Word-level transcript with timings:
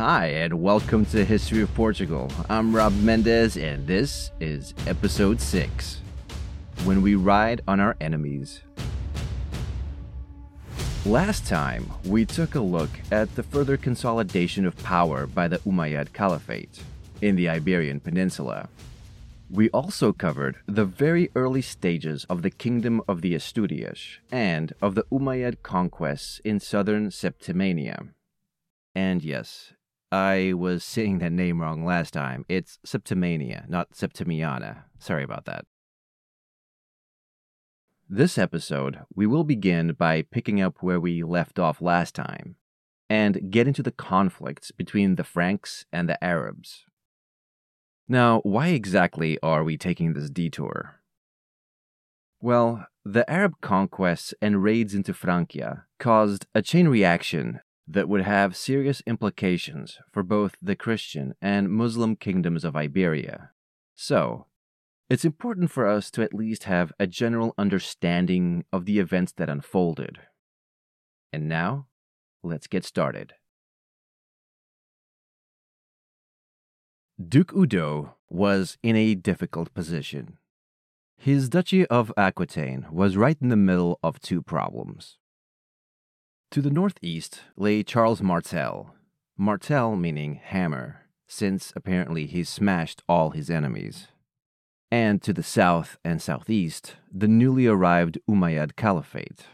Hi, 0.00 0.26
and 0.26 0.62
welcome 0.62 1.04
to 1.06 1.24
History 1.24 1.60
of 1.60 1.74
Portugal. 1.74 2.30
I'm 2.48 2.72
Rob 2.72 2.92
Mendez, 2.98 3.56
and 3.56 3.84
this 3.84 4.30
is 4.38 4.72
episode 4.86 5.40
6 5.40 6.00
When 6.84 7.02
We 7.02 7.16
Ride 7.16 7.62
on 7.66 7.80
Our 7.80 7.96
Enemies. 8.00 8.60
Last 11.04 11.48
time, 11.48 11.90
we 12.04 12.24
took 12.24 12.54
a 12.54 12.60
look 12.60 12.90
at 13.10 13.34
the 13.34 13.42
further 13.42 13.76
consolidation 13.76 14.64
of 14.66 14.80
power 14.84 15.26
by 15.26 15.48
the 15.48 15.58
Umayyad 15.66 16.12
Caliphate 16.12 16.80
in 17.20 17.34
the 17.34 17.48
Iberian 17.48 17.98
Peninsula. 17.98 18.68
We 19.50 19.68
also 19.70 20.12
covered 20.12 20.58
the 20.66 20.84
very 20.84 21.28
early 21.34 21.62
stages 21.62 22.24
of 22.30 22.42
the 22.42 22.50
Kingdom 22.50 23.02
of 23.08 23.20
the 23.20 23.34
Asturias 23.34 24.18
and 24.30 24.72
of 24.80 24.94
the 24.94 25.06
Umayyad 25.10 25.64
conquests 25.64 26.40
in 26.44 26.60
southern 26.60 27.08
Septimania. 27.08 28.10
And 28.94 29.24
yes, 29.24 29.72
I 30.10 30.54
was 30.54 30.84
saying 30.84 31.18
that 31.18 31.32
name 31.32 31.60
wrong 31.60 31.84
last 31.84 32.12
time. 32.12 32.46
It's 32.48 32.78
Septimania, 32.86 33.68
not 33.68 33.92
Septimiana. 33.92 34.84
Sorry 34.98 35.22
about 35.22 35.44
that. 35.44 35.66
This 38.08 38.38
episode, 38.38 39.00
we 39.14 39.26
will 39.26 39.44
begin 39.44 39.92
by 39.92 40.22
picking 40.22 40.62
up 40.62 40.78
where 40.80 40.98
we 40.98 41.22
left 41.22 41.58
off 41.58 41.82
last 41.82 42.14
time 42.14 42.56
and 43.10 43.50
get 43.50 43.66
into 43.66 43.82
the 43.82 43.90
conflicts 43.90 44.70
between 44.70 45.16
the 45.16 45.24
Franks 45.24 45.84
and 45.92 46.08
the 46.08 46.22
Arabs. 46.24 46.86
Now, 48.08 48.40
why 48.44 48.68
exactly 48.68 49.38
are 49.42 49.62
we 49.62 49.76
taking 49.76 50.14
this 50.14 50.30
detour? 50.30 51.00
Well, 52.40 52.86
the 53.04 53.30
Arab 53.30 53.54
conquests 53.60 54.32
and 54.40 54.62
raids 54.62 54.94
into 54.94 55.12
Francia 55.12 55.84
caused 55.98 56.46
a 56.54 56.62
chain 56.62 56.88
reaction 56.88 57.60
that 57.88 58.08
would 58.08 58.20
have 58.20 58.54
serious 58.54 59.02
implications 59.06 59.98
for 60.12 60.22
both 60.22 60.56
the 60.60 60.76
Christian 60.76 61.34
and 61.40 61.70
Muslim 61.70 62.16
kingdoms 62.16 62.64
of 62.64 62.76
Iberia. 62.76 63.50
So, 63.94 64.46
it's 65.08 65.24
important 65.24 65.70
for 65.70 65.86
us 65.86 66.10
to 66.10 66.22
at 66.22 66.34
least 66.34 66.64
have 66.64 66.92
a 67.00 67.06
general 67.06 67.54
understanding 67.56 68.64
of 68.72 68.84
the 68.84 68.98
events 68.98 69.32
that 69.32 69.48
unfolded. 69.48 70.18
And 71.32 71.48
now, 71.48 71.86
let's 72.42 72.66
get 72.66 72.84
started. 72.84 73.32
Duke 77.26 77.52
Udo 77.54 78.16
was 78.28 78.76
in 78.82 78.96
a 78.96 79.14
difficult 79.14 79.72
position. 79.72 80.36
His 81.16 81.48
Duchy 81.48 81.86
of 81.86 82.12
Aquitaine 82.16 82.86
was 82.92 83.16
right 83.16 83.36
in 83.40 83.48
the 83.48 83.56
middle 83.56 83.98
of 84.04 84.20
two 84.20 84.42
problems. 84.42 85.16
To 86.52 86.62
the 86.62 86.70
northeast 86.70 87.42
lay 87.56 87.82
Charles 87.82 88.22
Martel, 88.22 88.94
Martel 89.36 89.96
meaning 89.96 90.40
hammer, 90.42 91.02
since 91.26 91.74
apparently 91.76 92.24
he 92.24 92.42
smashed 92.42 93.02
all 93.06 93.30
his 93.30 93.50
enemies. 93.50 94.08
And 94.90 95.20
to 95.22 95.34
the 95.34 95.42
south 95.42 95.98
and 96.02 96.22
southeast, 96.22 96.96
the 97.12 97.28
newly 97.28 97.66
arrived 97.66 98.18
Umayyad 98.26 98.76
Caliphate. 98.76 99.44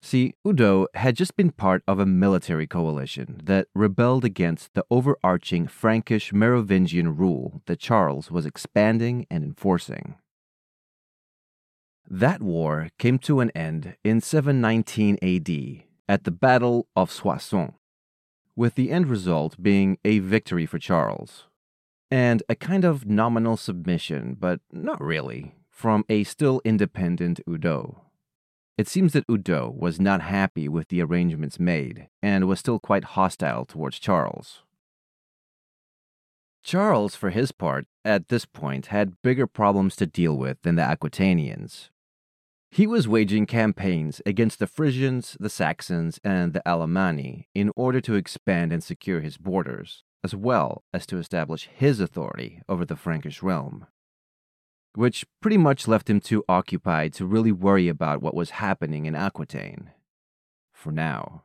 See, 0.00 0.34
Udo 0.46 0.86
had 0.94 1.14
just 1.14 1.36
been 1.36 1.50
part 1.50 1.82
of 1.86 1.98
a 1.98 2.06
military 2.06 2.66
coalition 2.66 3.42
that 3.44 3.68
rebelled 3.74 4.24
against 4.24 4.72
the 4.72 4.86
overarching 4.90 5.66
Frankish 5.66 6.32
Merovingian 6.32 7.16
rule 7.18 7.60
that 7.66 7.80
Charles 7.80 8.30
was 8.30 8.46
expanding 8.46 9.26
and 9.30 9.44
enforcing. 9.44 10.14
That 12.10 12.42
war 12.42 12.90
came 12.98 13.18
to 13.20 13.40
an 13.40 13.50
end 13.52 13.96
in 14.04 14.20
719 14.20 15.18
AD 15.22 15.84
at 16.08 16.24
the 16.24 16.30
Battle 16.30 16.86
of 16.94 17.10
Soissons, 17.10 17.72
with 18.54 18.74
the 18.74 18.90
end 18.90 19.08
result 19.08 19.62
being 19.62 19.98
a 20.04 20.18
victory 20.18 20.66
for 20.66 20.78
Charles, 20.78 21.46
and 22.10 22.42
a 22.48 22.54
kind 22.54 22.84
of 22.84 23.06
nominal 23.06 23.56
submission, 23.56 24.36
but 24.38 24.60
not 24.70 25.00
really, 25.00 25.54
from 25.70 26.04
a 26.08 26.24
still 26.24 26.60
independent 26.64 27.40
Udo. 27.48 28.02
It 28.76 28.86
seems 28.86 29.12
that 29.12 29.24
Udo 29.30 29.70
was 29.70 29.98
not 29.98 30.20
happy 30.20 30.68
with 30.68 30.88
the 30.88 31.00
arrangements 31.00 31.58
made 31.58 32.08
and 32.22 32.46
was 32.46 32.58
still 32.58 32.78
quite 32.78 33.04
hostile 33.04 33.64
towards 33.64 33.98
Charles. 33.98 34.62
Charles, 36.62 37.14
for 37.14 37.30
his 37.30 37.52
part, 37.52 37.86
at 38.04 38.28
this 38.28 38.44
point 38.44 38.86
had 38.86 39.20
bigger 39.22 39.46
problems 39.46 39.96
to 39.96 40.06
deal 40.06 40.36
with 40.36 40.60
than 40.62 40.74
the 40.76 40.82
Aquitanians. 40.82 41.90
He 42.74 42.86
was 42.88 43.06
waging 43.06 43.46
campaigns 43.46 44.20
against 44.26 44.58
the 44.58 44.66
Frisians, 44.66 45.36
the 45.38 45.48
Saxons, 45.48 46.18
and 46.24 46.52
the 46.52 46.62
Alemanni 46.66 47.46
in 47.54 47.70
order 47.76 48.00
to 48.00 48.16
expand 48.16 48.72
and 48.72 48.82
secure 48.82 49.20
his 49.20 49.36
borders, 49.38 50.02
as 50.24 50.34
well 50.34 50.82
as 50.92 51.06
to 51.06 51.18
establish 51.18 51.68
his 51.72 52.00
authority 52.00 52.60
over 52.68 52.84
the 52.84 52.96
Frankish 52.96 53.42
realm 53.42 53.86
which 54.94 55.26
pretty 55.40 55.58
much 55.58 55.88
left 55.88 56.08
him 56.08 56.20
too 56.20 56.44
occupied 56.48 57.12
to 57.14 57.26
really 57.26 57.52
worry 57.52 57.88
about 57.88 58.22
what 58.22 58.34
was 58.34 58.50
happening 58.50 59.06
in 59.06 59.14
Aquitaine. 59.14 59.90
For 60.72 60.92
now. 60.92 61.42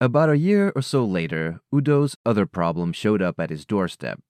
About 0.00 0.30
a 0.30 0.38
year 0.38 0.72
or 0.74 0.82
so 0.82 1.04
later, 1.04 1.60
Udo's 1.70 2.16
other 2.26 2.46
problem 2.46 2.92
showed 2.92 3.22
up 3.22 3.38
at 3.38 3.50
his 3.50 3.64
doorstep. 3.64 4.20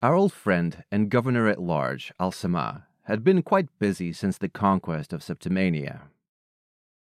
Our 0.00 0.14
old 0.14 0.32
friend 0.32 0.84
and 0.92 1.10
governor 1.10 1.48
at 1.48 1.60
large, 1.60 2.12
Al-Samah, 2.20 2.84
had 3.08 3.24
been 3.24 3.40
quite 3.40 3.66
busy 3.78 4.12
since 4.12 4.36
the 4.36 4.50
conquest 4.50 5.14
of 5.14 5.22
Septimania. 5.22 6.02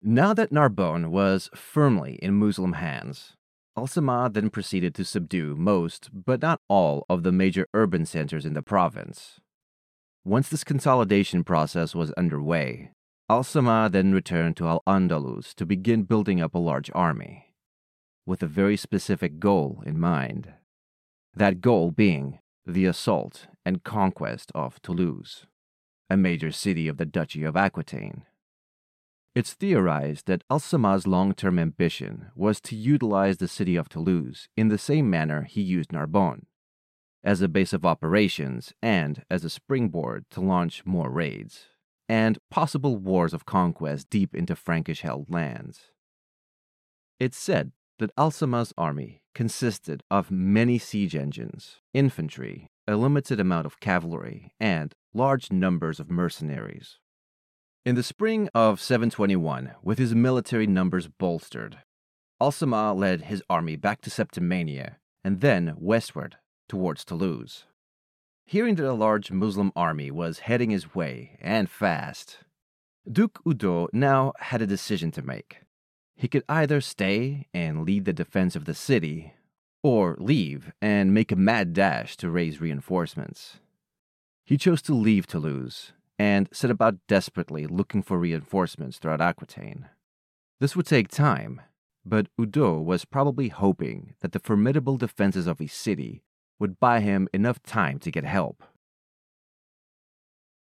Now 0.03 0.33
that 0.33 0.51
Narbonne 0.51 1.11
was 1.11 1.51
firmly 1.55 2.19
in 2.23 2.33
Muslim 2.39 2.73
hands, 2.73 3.37
Al-Samah 3.77 4.33
then 4.33 4.49
proceeded 4.49 4.95
to 4.95 5.05
subdue 5.05 5.55
most, 5.55 6.09
but 6.13 6.41
not 6.41 6.63
all, 6.67 7.05
of 7.11 7.25
the 7.25 7.31
major 7.31 7.67
urban 7.75 8.07
centers 8.07 8.47
in 8.47 8.55
the 8.55 8.63
province. 8.63 9.39
Once 10.25 10.49
this 10.49 10.65
consolidation 10.65 11.45
process 11.45 11.95
was 11.95 12.11
underway, 12.13 12.91
Al-Samah 13.29 13.93
then 13.93 14.15
returned 14.15 14.57
to 14.57 14.69
Al-Andalus 14.69 15.55
to 15.57 15.67
begin 15.67 16.05
building 16.05 16.41
up 16.41 16.55
a 16.55 16.59
large 16.59 16.91
army, 16.95 17.55
with 18.25 18.43
a 18.43 18.47
very 18.47 18.79
specific 18.79 19.39
goal 19.39 19.83
in 19.85 20.01
mind. 20.01 20.55
That 21.35 21.61
goal 21.61 21.91
being 21.91 22.39
the 22.67 22.87
assault 22.87 23.47
and 23.67 23.85
conquest 23.85 24.51
of 24.55 24.81
Toulouse, 24.81 25.47
a 26.11 26.17
major 26.17 26.51
city 26.51 26.89
of 26.89 26.97
the 26.97 27.07
Duchy 27.07 27.45
of 27.45 27.57
Aquitaine. 27.57 28.25
It's 29.35 29.55
theorized 29.55 30.27
that 30.27 30.45
Al 30.51 30.61
Samah's 30.61 31.07
long 31.07 31.33
term 31.33 31.59
ambition 31.59 32.31
was 32.35 32.61
to 32.63 32.77
utilize 32.77 33.39
the 33.39 33.49
city 33.49 33.77
of 33.77 33.89
Toulouse 33.89 34.49
in 34.57 34.69
the 34.69 34.77
same 34.77 35.09
manner 35.09 35.43
he 35.43 35.63
used 35.63 35.93
Narbonne, 35.93 36.47
as 37.25 37.41
a 37.41 37.49
base 37.49 37.73
of 37.73 37.87
operations 37.87 38.75
and 38.83 39.25
as 39.31 39.45
a 39.45 39.51
springboard 39.51 40.27
to 40.31 40.41
launch 40.41 40.85
more 40.85 41.11
raids, 41.11 41.67
and 42.09 42.39
possible 42.51 42.99
wars 42.99 43.33
of 43.33 43.47
conquest 43.47 44.11
deep 44.11 44.35
into 44.35 44.55
Frankish 44.55 45.01
held 45.01 45.31
lands. 45.31 45.91
It's 47.19 47.39
said 47.39 47.73
that 47.99 48.11
Al 48.19 48.31
Samah's 48.31 48.75
army 48.77 49.23
consisted 49.35 50.03
of 50.11 50.31
many 50.31 50.77
siege 50.77 51.17
engines, 51.17 51.81
infantry, 51.95 52.69
a 52.87 52.97
limited 52.97 53.41
amount 53.41 53.65
of 53.65 53.81
cavalry, 53.81 54.53
and 54.61 54.95
large 55.15 55.53
numbers 55.53 56.01
of 56.01 56.11
mercenaries. 56.11 56.99
In 57.85 57.95
the 57.95 58.03
spring 58.03 58.49
of 58.55 58.81
721, 58.81 59.73
with 59.83 59.99
his 59.99 60.15
military 60.15 60.67
numbers 60.67 61.09
bolstered, 61.09 61.79
Al 62.41 62.53
Samah 62.53 62.97
led 62.97 63.23
his 63.23 63.43
army 63.51 63.77
back 63.77 64.01
to 64.03 64.11
Septimania 64.11 64.97
and 65.25 65.41
then 65.41 65.75
westward 65.77 66.37
towards 66.69 67.05
Toulouse. 67.05 67.65
Hearing 68.47 68.75
that 68.77 68.91
a 68.91 68.93
large 68.93 69.31
Muslim 69.31 69.73
army 69.77 70.11
was 70.11 70.41
heading 70.41 70.71
his 70.71 70.95
way, 70.95 71.39
and 71.41 71.71
fast, 71.71 72.39
Duke 73.11 73.41
Udo 73.47 73.89
now 73.93 74.33
had 74.39 74.63
a 74.63 74.67
decision 74.67 75.11
to 75.13 75.23
make. 75.23 75.59
He 76.17 76.29
could 76.29 76.45
either 76.49 76.81
stay 76.81 77.47
and 77.53 77.85
lead 77.85 78.05
the 78.05 78.13
defense 78.13 78.55
of 78.55 78.65
the 78.65 78.75
city, 78.75 79.35
or 79.83 80.17
leave 80.21 80.73
and 80.81 81.13
make 81.13 81.33
a 81.33 81.37
mad 81.37 81.73
dash 81.73 82.17
to 82.19 82.31
raise 82.31 82.61
reinforcements. 82.61 83.59
He 84.45 84.57
chose 84.57 84.83
to 84.83 84.95
leave 84.95 85.27
Toulouse 85.27 85.93
and 86.19 86.49
set 86.53 86.71
about 86.71 86.99
desperately 87.09 87.67
looking 87.67 88.03
for 88.03 88.19
reinforcements 88.19 88.99
throughout 88.99 89.21
Aquitaine. 89.21 89.89
This 90.61 90.77
would 90.77 90.87
take 90.87 91.09
time, 91.09 91.61
but 92.05 92.29
Udo 92.41 92.81
was 92.81 93.05
probably 93.05 93.49
hoping 93.49 94.15
that 94.21 94.33
the 94.33 94.41
formidable 94.41 94.97
defenses 94.97 95.47
of 95.47 95.59
his 95.59 95.73
city 95.73 96.23
would 96.59 96.79
buy 96.79 97.01
him 97.01 97.29
enough 97.33 97.63
time 97.63 97.99
to 98.01 98.11
get 98.11 98.25
help. 98.25 98.63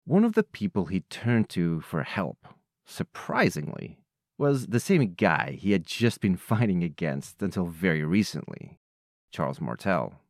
One 0.07 0.25
of 0.25 0.35
the 0.35 0.43
people 0.43 0.87
he 0.87 1.01
turned 1.01 1.49
to 1.51 1.81
for 1.81 2.03
help, 2.03 2.47
surprisingly, 2.85 3.99
was 4.37 4.67
the 4.67 4.81
same 4.81 5.15
guy 5.15 5.59
he 5.59 5.73
had 5.73 5.87
just 5.87 6.21
been 6.21 6.37
fighting 6.51 6.83
against 6.83 7.41
until 7.43 7.67
very 7.67 8.05
recently 8.05 8.79
Charles 9.33 9.61
Martel. 9.61 10.21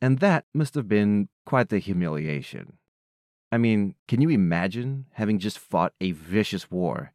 And 0.00 0.18
that 0.18 0.44
must 0.52 0.74
have 0.74 0.88
been 0.88 1.28
quite 1.46 1.68
the 1.68 1.78
humiliation. 1.78 2.78
I 3.50 3.58
mean, 3.58 3.94
can 4.08 4.20
you 4.20 4.30
imagine 4.30 5.06
having 5.12 5.38
just 5.38 5.58
fought 5.58 5.92
a 6.00 6.12
vicious 6.12 6.70
war 6.70 7.12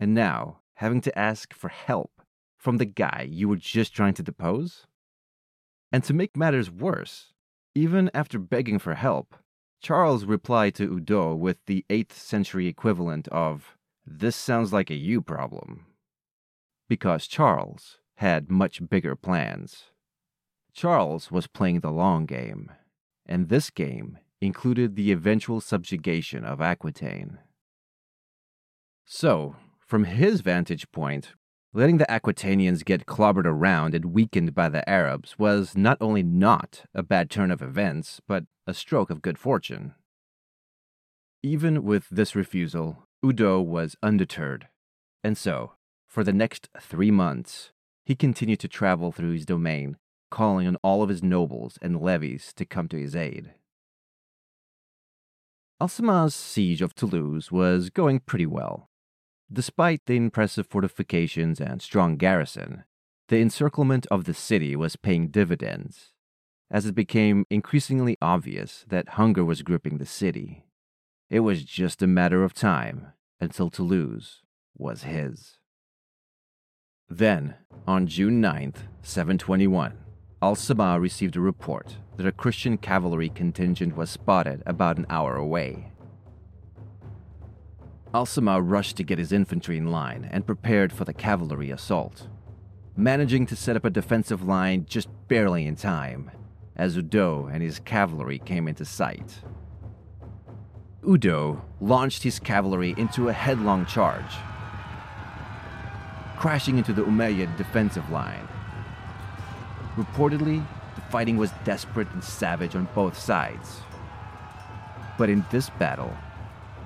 and 0.00 0.14
now 0.14 0.60
having 0.74 1.00
to 1.02 1.18
ask 1.18 1.52
for 1.52 1.68
help 1.68 2.10
from 2.56 2.78
the 2.78 2.86
guy 2.86 3.26
you 3.30 3.48
were 3.48 3.56
just 3.56 3.94
trying 3.94 4.14
to 4.14 4.22
depose? 4.22 4.86
And 5.92 6.02
to 6.04 6.14
make 6.14 6.36
matters 6.36 6.70
worse, 6.70 7.34
even 7.74 8.10
after 8.14 8.38
begging 8.38 8.78
for 8.78 8.94
help, 8.94 9.36
Charles 9.82 10.24
replied 10.24 10.74
to 10.76 10.84
Udo 10.84 11.34
with 11.34 11.58
the 11.66 11.84
8th 11.90 12.12
century 12.12 12.66
equivalent 12.68 13.28
of, 13.28 13.76
This 14.06 14.36
sounds 14.36 14.72
like 14.72 14.90
a 14.90 14.94
you 14.94 15.20
problem. 15.20 15.86
Because 16.88 17.26
Charles 17.26 17.98
had 18.16 18.50
much 18.50 18.88
bigger 18.88 19.16
plans. 19.16 19.91
Charles 20.72 21.30
was 21.30 21.46
playing 21.46 21.80
the 21.80 21.90
long 21.90 22.26
game, 22.26 22.72
and 23.26 23.48
this 23.48 23.70
game 23.70 24.18
included 24.40 24.96
the 24.96 25.12
eventual 25.12 25.60
subjugation 25.60 26.44
of 26.44 26.60
Aquitaine. 26.60 27.38
So, 29.04 29.56
from 29.78 30.04
his 30.04 30.40
vantage 30.40 30.90
point, 30.90 31.34
letting 31.74 31.98
the 31.98 32.06
Aquitanians 32.10 32.84
get 32.84 33.06
clobbered 33.06 33.46
around 33.46 33.94
and 33.94 34.06
weakened 34.06 34.54
by 34.54 34.68
the 34.68 34.88
Arabs 34.88 35.38
was 35.38 35.76
not 35.76 35.98
only 36.00 36.22
not 36.22 36.84
a 36.94 37.02
bad 37.02 37.30
turn 37.30 37.50
of 37.50 37.62
events, 37.62 38.20
but 38.26 38.44
a 38.66 38.74
stroke 38.74 39.10
of 39.10 39.22
good 39.22 39.38
fortune. 39.38 39.94
Even 41.42 41.84
with 41.84 42.08
this 42.10 42.34
refusal, 42.34 43.06
Udo 43.24 43.60
was 43.60 43.96
undeterred, 44.02 44.68
and 45.22 45.36
so, 45.36 45.72
for 46.08 46.24
the 46.24 46.32
next 46.32 46.68
three 46.80 47.10
months, 47.10 47.72
he 48.04 48.14
continued 48.14 48.60
to 48.60 48.68
travel 48.68 49.12
through 49.12 49.32
his 49.32 49.46
domain, 49.46 49.96
calling 50.32 50.66
on 50.66 50.76
all 50.82 51.02
of 51.02 51.10
his 51.10 51.22
nobles 51.22 51.78
and 51.80 52.00
levies 52.00 52.52
to 52.56 52.64
come 52.64 52.88
to 52.88 52.98
his 52.98 53.14
aid. 53.14 53.52
Al 55.80 56.30
siege 56.30 56.80
of 56.82 56.94
Toulouse 56.94 57.52
was 57.52 57.90
going 57.90 58.20
pretty 58.20 58.46
well. 58.46 58.88
Despite 59.52 60.06
the 60.06 60.16
impressive 60.16 60.66
fortifications 60.66 61.60
and 61.60 61.82
strong 61.82 62.16
garrison, 62.16 62.84
the 63.28 63.40
encirclement 63.40 64.06
of 64.10 64.24
the 64.24 64.32
city 64.34 64.74
was 64.74 64.96
paying 64.96 65.28
dividends, 65.28 66.12
as 66.70 66.86
it 66.86 66.94
became 66.94 67.44
increasingly 67.50 68.16
obvious 68.22 68.84
that 68.88 69.20
hunger 69.20 69.44
was 69.44 69.62
gripping 69.62 69.98
the 69.98 70.06
city. 70.06 70.64
It 71.28 71.40
was 71.40 71.64
just 71.64 72.00
a 72.00 72.06
matter 72.06 72.42
of 72.42 72.54
time 72.54 73.08
until 73.40 73.68
Toulouse 73.68 74.42
was 74.76 75.02
his. 75.02 75.58
Then, 77.08 77.56
on 77.86 78.06
June 78.06 78.40
9th, 78.40 78.86
721, 79.02 79.98
Al 80.42 80.56
Samah 80.56 81.00
received 81.00 81.36
a 81.36 81.40
report 81.40 81.98
that 82.16 82.26
a 82.26 82.32
Christian 82.32 82.76
cavalry 82.76 83.28
contingent 83.28 83.96
was 83.96 84.10
spotted 84.10 84.60
about 84.66 84.98
an 84.98 85.06
hour 85.08 85.36
away. 85.36 85.92
Al 88.12 88.26
Samah 88.26 88.60
rushed 88.60 88.96
to 88.96 89.04
get 89.04 89.20
his 89.20 89.30
infantry 89.30 89.78
in 89.78 89.92
line 89.92 90.28
and 90.32 90.44
prepared 90.44 90.92
for 90.92 91.04
the 91.04 91.12
cavalry 91.12 91.70
assault, 91.70 92.26
managing 92.96 93.46
to 93.46 93.54
set 93.54 93.76
up 93.76 93.84
a 93.84 93.90
defensive 93.90 94.42
line 94.42 94.84
just 94.84 95.08
barely 95.28 95.64
in 95.64 95.76
time 95.76 96.28
as 96.74 96.96
Udo 96.96 97.46
and 97.46 97.62
his 97.62 97.78
cavalry 97.78 98.40
came 98.40 98.66
into 98.66 98.84
sight. 98.84 99.38
Udo 101.08 101.64
launched 101.80 102.24
his 102.24 102.40
cavalry 102.40 102.96
into 102.98 103.28
a 103.28 103.32
headlong 103.32 103.86
charge, 103.86 104.34
crashing 106.36 106.78
into 106.78 106.92
the 106.92 107.04
Umayyad 107.04 107.56
defensive 107.56 108.10
line 108.10 108.48
Reportedly, 109.96 110.64
the 110.94 111.00
fighting 111.10 111.36
was 111.36 111.50
desperate 111.64 112.10
and 112.12 112.24
savage 112.24 112.74
on 112.74 112.88
both 112.94 113.18
sides. 113.18 113.80
But 115.18 115.28
in 115.28 115.44
this 115.50 115.68
battle, 115.70 116.16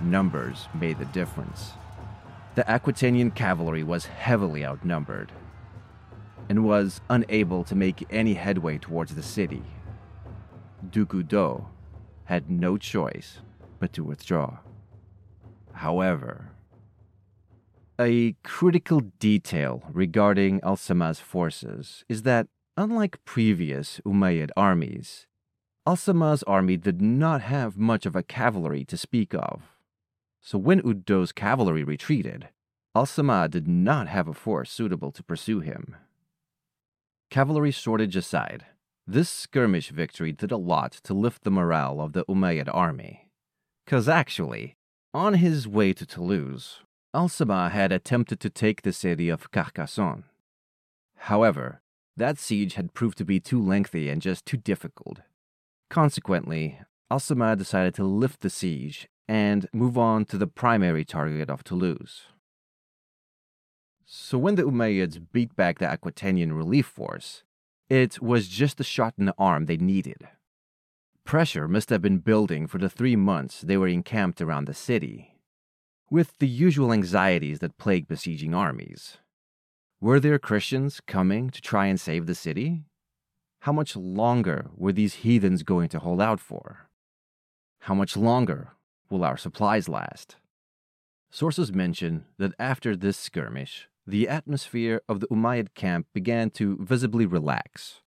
numbers 0.00 0.68
made 0.74 0.98
the 0.98 1.04
difference. 1.06 1.72
The 2.56 2.64
Aquitanian 2.64 3.30
cavalry 3.34 3.82
was 3.82 4.06
heavily 4.06 4.64
outnumbered 4.64 5.30
and 6.48 6.64
was 6.64 7.00
unable 7.08 7.64
to 7.64 7.74
make 7.74 8.06
any 8.10 8.34
headway 8.34 8.78
towards 8.78 9.14
the 9.14 9.22
city. 9.22 9.62
Duke 10.90 11.14
Udo 11.14 11.68
had 12.24 12.50
no 12.50 12.76
choice 12.76 13.38
but 13.78 13.92
to 13.92 14.02
withdraw. 14.02 14.58
However, 15.72 16.52
a 18.00 18.34
critical 18.42 19.00
detail 19.18 19.82
regarding 19.92 20.60
Al 20.62 20.76
forces 20.76 22.04
is 22.08 22.22
that 22.22 22.48
Unlike 22.78 23.24
previous 23.24 24.02
Umayyad 24.04 24.50
armies, 24.54 25.26
Al 25.86 25.96
Samah's 25.96 26.42
army 26.42 26.76
did 26.76 27.00
not 27.00 27.40
have 27.40 27.78
much 27.78 28.04
of 28.04 28.14
a 28.14 28.22
cavalry 28.22 28.84
to 28.84 28.98
speak 28.98 29.32
of. 29.32 29.62
So 30.42 30.58
when 30.58 30.82
Udo's 30.82 31.32
cavalry 31.32 31.84
retreated, 31.84 32.50
Al 32.94 33.06
Samah 33.06 33.50
did 33.50 33.66
not 33.66 34.08
have 34.08 34.28
a 34.28 34.34
force 34.34 34.70
suitable 34.70 35.10
to 35.12 35.22
pursue 35.22 35.60
him. 35.60 35.96
Cavalry 37.30 37.70
shortage 37.70 38.14
aside, 38.14 38.66
this 39.06 39.30
skirmish 39.30 39.88
victory 39.88 40.32
did 40.32 40.52
a 40.52 40.58
lot 40.58 40.92
to 41.04 41.14
lift 41.14 41.44
the 41.44 41.50
morale 41.50 41.98
of 41.98 42.12
the 42.12 42.26
Umayyad 42.26 42.68
army. 42.70 43.30
Because 43.86 44.06
actually, 44.06 44.76
on 45.14 45.34
his 45.34 45.66
way 45.66 45.94
to 45.94 46.04
Toulouse, 46.04 46.80
Al 47.14 47.30
Samah 47.30 47.70
had 47.70 47.90
attempted 47.90 48.38
to 48.40 48.50
take 48.50 48.82
the 48.82 48.92
city 48.92 49.30
of 49.30 49.50
Carcassonne. 49.50 50.24
However, 51.16 51.80
that 52.16 52.38
siege 52.38 52.74
had 52.74 52.94
proved 52.94 53.18
to 53.18 53.24
be 53.24 53.40
too 53.40 53.60
lengthy 53.60 54.08
and 54.08 54.22
just 54.22 54.46
too 54.46 54.56
difficult. 54.56 55.20
Consequently, 55.90 56.80
Al 57.10 57.20
Samah 57.20 57.56
decided 57.56 57.94
to 57.94 58.04
lift 58.04 58.40
the 58.40 58.50
siege 58.50 59.08
and 59.28 59.68
move 59.72 59.98
on 59.98 60.24
to 60.26 60.38
the 60.38 60.46
primary 60.46 61.04
target 61.04 61.50
of 61.50 61.62
Toulouse. 61.62 62.22
So 64.04 64.38
when 64.38 64.54
the 64.54 64.62
Umayyads 64.62 65.20
beat 65.32 65.56
back 65.56 65.78
the 65.78 65.86
Aquitanian 65.86 66.52
relief 66.52 66.86
force, 66.86 67.42
it 67.88 68.22
was 68.22 68.48
just 68.48 68.78
the 68.78 68.84
shot 68.84 69.14
in 69.18 69.26
the 69.26 69.34
arm 69.38 69.66
they 69.66 69.76
needed. 69.76 70.28
Pressure 71.24 71.66
must 71.66 71.90
have 71.90 72.02
been 72.02 72.18
building 72.18 72.68
for 72.68 72.78
the 72.78 72.88
three 72.88 73.16
months 73.16 73.60
they 73.60 73.76
were 73.76 73.88
encamped 73.88 74.40
around 74.40 74.66
the 74.66 74.74
city, 74.74 75.34
with 76.08 76.34
the 76.38 76.46
usual 76.46 76.92
anxieties 76.92 77.58
that 77.58 77.78
plague 77.78 78.06
besieging 78.06 78.54
armies. 78.54 79.18
Were 80.06 80.20
there 80.20 80.38
Christians 80.38 81.00
coming 81.00 81.50
to 81.50 81.60
try 81.60 81.86
and 81.86 81.98
save 81.98 82.26
the 82.26 82.36
city? 82.36 82.84
How 83.62 83.72
much 83.72 83.96
longer 83.96 84.70
were 84.76 84.92
these 84.92 85.14
heathens 85.24 85.64
going 85.64 85.88
to 85.88 85.98
hold 85.98 86.20
out 86.20 86.38
for? 86.38 86.88
how 87.80 87.94
much 87.94 88.16
longer 88.16 88.70
will 89.10 89.24
our 89.24 89.36
supplies 89.36 89.88
last? 89.88 90.36
Sources 91.28 91.72
mention 91.72 92.24
that 92.38 92.52
after 92.56 92.94
this 92.94 93.16
skirmish, 93.16 93.88
the 94.06 94.28
atmosphere 94.28 95.02
of 95.08 95.18
the 95.18 95.26
Umayyad 95.26 95.74
camp 95.74 96.06
began 96.14 96.50
to 96.50 96.78
visibly 96.80 97.26
relax, 97.26 98.02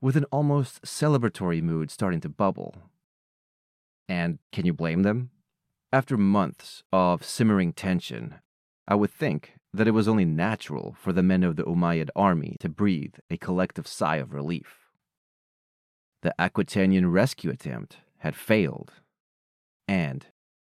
with 0.00 0.16
an 0.16 0.24
almost 0.32 0.82
celebratory 0.82 1.62
mood 1.62 1.92
starting 1.92 2.20
to 2.22 2.28
bubble. 2.28 2.74
And 4.08 4.40
can 4.50 4.66
you 4.66 4.72
blame 4.72 5.04
them? 5.04 5.30
After 5.92 6.16
months 6.16 6.82
of 6.92 7.24
simmering 7.24 7.74
tension, 7.74 8.40
I 8.88 8.96
would 8.96 9.12
think 9.12 9.52
that 9.72 9.88
it 9.88 9.92
was 9.92 10.08
only 10.08 10.24
natural 10.24 10.94
for 11.00 11.12
the 11.12 11.22
men 11.22 11.42
of 11.42 11.56
the 11.56 11.64
Umayyad 11.64 12.10
army 12.14 12.56
to 12.60 12.68
breathe 12.68 13.14
a 13.30 13.38
collective 13.38 13.86
sigh 13.86 14.16
of 14.16 14.32
relief. 14.32 14.90
The 16.22 16.34
Aquitanian 16.38 17.10
rescue 17.10 17.50
attempt 17.50 17.98
had 18.18 18.36
failed, 18.36 18.92
and 19.88 20.26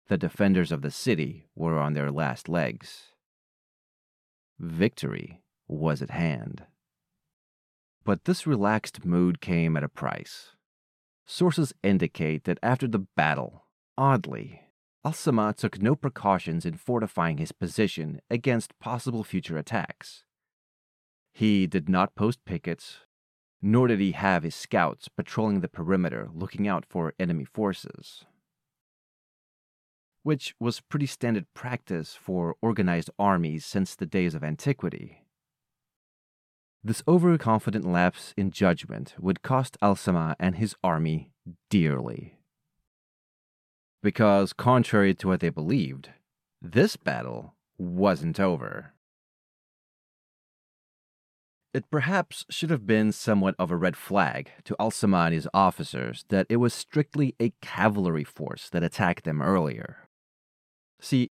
the 0.09 0.17
defenders 0.17 0.71
of 0.71 0.83
the 0.83 0.91
city 0.91 1.47
were 1.55 1.79
on 1.79 1.95
their 1.95 2.11
last 2.11 2.49
legs. 2.49 3.11
Victory 4.59 5.43
was 5.67 6.01
at 6.01 6.11
hand. 6.11 6.65
But 8.05 8.25
this 8.25 8.47
relaxed 8.47 9.05
mood 9.05 9.41
came 9.41 9.77
at 9.77 9.85
a 9.85 9.89
price. 9.89 10.51
Sources 11.27 11.73
indicate 11.83 12.45
that 12.45 12.59
after 12.63 12.87
the 12.87 13.07
battle, 13.17 13.65
oddly, 13.97 14.61
Al 15.05 15.13
Samah 15.13 15.55
took 15.55 15.83
no 15.83 15.95
precautions 15.95 16.65
in 16.65 16.75
fortifying 16.75 17.39
his 17.39 17.53
position 17.53 18.21
against 18.31 18.79
possible 18.79 19.23
future 19.23 19.59
attacks. 19.59 20.25
He 21.33 21.67
did 21.67 21.89
not 21.89 22.15
post 22.15 22.45
pickets, 22.45 23.01
nor 23.61 23.89
did 23.89 24.01
he 24.01 24.13
have 24.13 24.43
his 24.43 24.55
scouts 24.55 25.09
patrolling 25.09 25.61
the 25.61 25.69
perimeter 25.69 26.29
looking 26.33 26.67
out 26.67 26.85
for 26.89 27.13
enemy 27.19 27.45
forces 27.45 28.25
which 30.25 30.55
was 30.59 30.81
pretty 30.81 31.07
standard 31.07 31.45
practice 31.55 32.17
for 32.21 32.57
organized 32.61 33.11
armies 33.19 33.65
since 33.65 33.95
the 33.95 34.07
days 34.07 34.35
of 34.35 34.43
antiquity. 34.43 35.23
This 36.83 37.03
overconfident 37.07 37.85
lapse 37.85 38.35
in 38.37 38.51
judgment 38.51 39.15
would 39.19 39.43
cost 39.43 39.77
Al 39.81 39.95
Samah 39.95 40.35
and 40.41 40.57
his 40.57 40.75
army 40.83 41.31
dearly. 41.71 42.39
Because, 44.05 44.53
contrary 44.53 45.15
to 45.15 45.29
what 45.29 45.41
they 45.41 45.49
believed, 45.49 46.11
this 46.61 46.95
battle 46.95 47.55
wasn't 47.79 48.39
over. 48.39 48.93
It 51.73 51.91
perhaps 51.91 52.45
should 52.51 52.69
have 52.69 52.87
been 52.87 53.13
somewhat 53.13 53.55
of 53.59 53.71
a 53.71 53.79
red 53.79 53.97
flag 53.97 54.51
to 54.65 54.77
Al 54.79 54.91
Samani's 54.91 55.49
officers 55.55 56.27
that 56.29 56.47
it 56.51 56.57
was 56.57 56.75
strictly 56.75 57.35
a 57.41 57.55
cavalry 57.63 58.25
force 58.25 58.69
that 58.69 58.85
attacked 58.85 59.25
them 59.25 59.41
earlier. 59.41 60.07
See, 61.01 61.31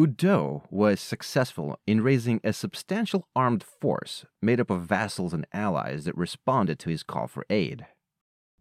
Udo 0.00 0.64
was 0.70 1.02
successful 1.02 1.78
in 1.86 2.00
raising 2.00 2.40
a 2.42 2.54
substantial 2.54 3.28
armed 3.36 3.62
force 3.62 4.24
made 4.40 4.60
up 4.60 4.70
of 4.70 4.86
vassals 4.86 5.34
and 5.34 5.46
allies 5.52 6.06
that 6.06 6.16
responded 6.16 6.78
to 6.78 6.88
his 6.88 7.02
call 7.02 7.26
for 7.26 7.44
aid. 7.50 7.84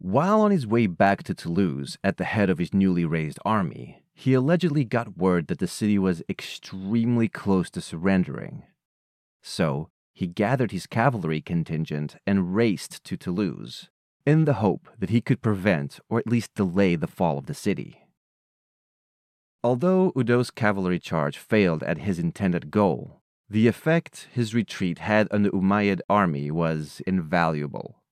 While 0.04 0.42
on 0.42 0.52
his 0.52 0.68
way 0.68 0.88
back 0.88 1.24
to 1.24 1.34
Toulouse 1.34 1.98
at 2.04 2.18
the 2.18 2.26
head 2.26 2.50
of 2.50 2.58
his 2.58 2.74
newly 2.74 3.06
raised 3.06 3.40
army, 3.46 4.04
he 4.14 4.34
allegedly 4.34 4.84
got 4.84 5.18
word 5.18 5.48
that 5.48 5.60
the 5.60 5.68
city 5.68 5.98
was 5.98 6.22
extremely 6.28 7.30
close 7.30 7.70
to 7.70 7.80
surrendering. 7.80 8.64
So, 9.42 9.88
he 10.14 10.28
gathered 10.28 10.72
his 10.72 10.88
cavalry 10.88 11.40
contingent 11.40 12.18
and 12.28 12.54
raced 12.54 13.06
to 13.06 13.16
Toulouse, 13.16 13.88
in 14.26 14.44
the 14.44 14.56
hope 14.56 14.90
that 15.00 15.10
he 15.10 15.22
could 15.22 15.42
prevent 15.42 16.02
or 16.10 16.20
at 16.20 16.28
least 16.28 16.54
delay 16.54 16.98
the 16.98 17.08
fall 17.08 17.38
of 17.38 17.46
the 17.46 17.54
city. 17.54 18.06
Although 19.64 20.12
Udo's 20.18 20.52
cavalry 20.52 21.00
charge 21.00 21.38
failed 21.38 21.82
at 21.82 22.00
his 22.00 22.20
intended 22.20 22.72
goal, 22.72 23.22
the 23.50 23.70
effect 23.70 24.28
his 24.34 24.54
retreat 24.54 25.00
had 25.00 25.30
on 25.32 25.44
the 25.44 25.52
Umayyad 25.52 26.02
army 26.10 26.52
was 26.52 27.02
invaluable. 27.08 28.03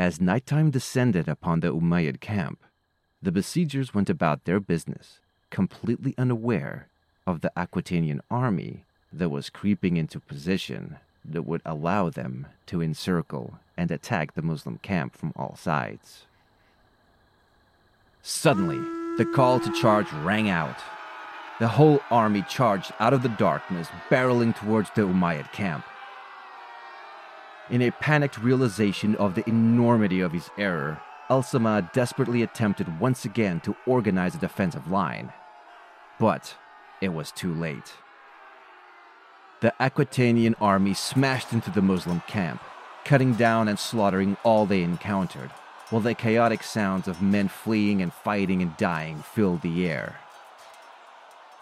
As 0.00 0.18
nighttime 0.18 0.70
descended 0.70 1.28
upon 1.28 1.60
the 1.60 1.74
Umayyad 1.74 2.20
camp, 2.20 2.64
the 3.20 3.30
besiegers 3.30 3.92
went 3.92 4.08
about 4.08 4.46
their 4.46 4.58
business, 4.58 5.20
completely 5.50 6.14
unaware 6.16 6.88
of 7.26 7.42
the 7.42 7.52
Aquitanian 7.54 8.22
army 8.30 8.86
that 9.12 9.28
was 9.28 9.50
creeping 9.50 9.98
into 9.98 10.18
position 10.18 10.96
that 11.22 11.42
would 11.42 11.60
allow 11.66 12.08
them 12.08 12.46
to 12.64 12.80
encircle 12.80 13.58
and 13.76 13.90
attack 13.90 14.32
the 14.32 14.40
Muslim 14.40 14.78
camp 14.78 15.14
from 15.14 15.34
all 15.36 15.54
sides. 15.54 16.24
Suddenly, 18.22 18.78
the 19.18 19.30
call 19.34 19.60
to 19.60 19.70
charge 19.82 20.10
rang 20.24 20.48
out. 20.48 20.78
The 21.58 21.68
whole 21.68 22.00
army 22.10 22.42
charged 22.48 22.94
out 23.00 23.12
of 23.12 23.22
the 23.22 23.28
darkness, 23.28 23.88
barreling 24.08 24.56
towards 24.56 24.88
the 24.94 25.02
Umayyad 25.02 25.52
camp. 25.52 25.84
In 27.70 27.82
a 27.82 27.90
panicked 27.92 28.38
realization 28.38 29.14
of 29.16 29.34
the 29.34 29.48
enormity 29.48 30.20
of 30.20 30.32
his 30.32 30.50
error, 30.58 31.00
Al 31.28 31.42
Samah 31.42 31.92
desperately 31.92 32.42
attempted 32.42 33.00
once 33.00 33.24
again 33.24 33.60
to 33.60 33.76
organize 33.86 34.34
a 34.34 34.38
defensive 34.38 34.90
line. 34.90 35.32
But 36.18 36.56
it 37.00 37.10
was 37.10 37.30
too 37.30 37.54
late 37.54 37.94
the 39.60 39.74
Aquitanian 39.78 40.54
army 40.60 40.94
smashed 40.94 41.52
into 41.52 41.70
the 41.70 41.82
Muslim 41.82 42.20
camp, 42.26 42.62
cutting 43.04 43.34
down 43.34 43.68
and 43.68 43.78
slaughtering 43.78 44.36
all 44.42 44.64
they 44.64 44.82
encountered, 44.82 45.50
while 45.90 46.00
the 46.00 46.14
chaotic 46.14 46.62
sounds 46.62 47.06
of 47.06 47.20
men 47.20 47.48
fleeing 47.48 48.00
and 48.00 48.12
fighting 48.12 48.62
and 48.62 48.76
dying 48.78 49.22
filled 49.22 49.60
the 49.60 49.86
air. 49.86 50.18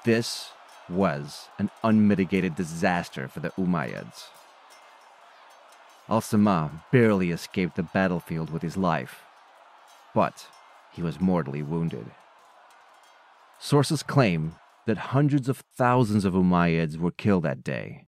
This 0.05 0.53
was 0.89 1.49
an 1.59 1.71
unmitigated 1.83 2.55
disaster 2.55 3.27
for 3.27 3.41
the 3.41 3.51
Umayyads. 3.51 4.29
Al 6.11 6.23
Samah 6.23 6.71
barely 6.91 7.31
escaped 7.31 7.77
the 7.77 7.83
battlefield 7.83 8.49
with 8.49 8.63
his 8.63 8.79
life, 8.79 9.25
but 10.15 10.47
he 10.93 11.03
was 11.03 11.21
mortally 11.21 11.63
wounded. 11.63 12.07
Sources 13.59 14.03
claim 14.03 14.55
that 14.87 15.13
hundreds 15.13 15.51
of 15.51 15.63
thousands 15.77 16.25
of 16.25 16.33
Umayyads 16.33 16.97
were 16.97 17.11
killed 17.11 17.43
that 17.43 17.63
day. 17.63 18.07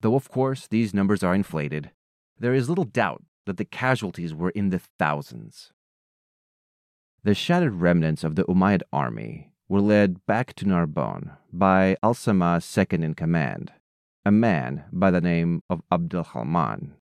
Though, 0.00 0.14
of 0.14 0.30
course, 0.30 0.66
these 0.66 0.94
numbers 0.94 1.22
are 1.22 1.34
inflated, 1.34 1.90
there 2.38 2.54
is 2.54 2.70
little 2.70 2.84
doubt 2.84 3.22
that 3.44 3.58
the 3.58 3.64
casualties 3.66 4.32
were 4.32 4.50
in 4.50 4.70
the 4.70 4.80
thousands. 4.98 5.72
The 7.24 7.34
shattered 7.34 7.74
remnants 7.74 8.24
of 8.24 8.36
the 8.36 8.44
Umayyad 8.44 8.82
army 8.90 9.52
were 9.68 9.82
led 9.82 10.24
back 10.24 10.54
to 10.54 10.66
Narbonne 10.66 11.32
by 11.52 11.96
Al 12.02 12.14
Samah's 12.14 12.64
second 12.64 13.02
in 13.04 13.12
command, 13.14 13.72
a 14.24 14.30
man 14.30 14.84
by 14.92 15.10
the 15.10 15.20
name 15.20 15.62
of 15.68 15.82
Abd 15.92 16.14
al-Rahman. 16.14 16.94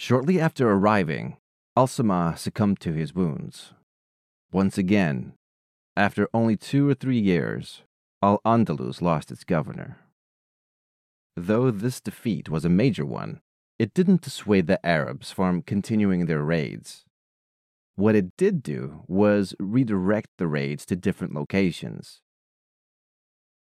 Shortly 0.00 0.40
after 0.40 0.66
arriving, 0.66 1.36
Al 1.76 1.86
Samah 1.86 2.38
succumbed 2.38 2.80
to 2.80 2.94
his 2.94 3.14
wounds. 3.14 3.74
Once 4.50 4.78
again, 4.78 5.34
after 5.94 6.26
only 6.32 6.56
two 6.56 6.88
or 6.88 6.94
three 6.94 7.18
years, 7.18 7.82
Al 8.22 8.40
Andalus 8.46 9.02
lost 9.02 9.30
its 9.30 9.44
governor. 9.44 9.98
Though 11.36 11.70
this 11.70 12.00
defeat 12.00 12.48
was 12.48 12.64
a 12.64 12.70
major 12.70 13.04
one, 13.04 13.42
it 13.78 13.92
didn't 13.92 14.22
dissuade 14.22 14.68
the 14.68 14.84
Arabs 14.86 15.32
from 15.32 15.60
continuing 15.60 16.24
their 16.24 16.42
raids. 16.42 17.04
What 17.96 18.14
it 18.14 18.34
did 18.38 18.62
do 18.62 19.04
was 19.06 19.54
redirect 19.60 20.30
the 20.38 20.48
raids 20.48 20.86
to 20.86 20.96
different 20.96 21.34
locations. 21.34 22.22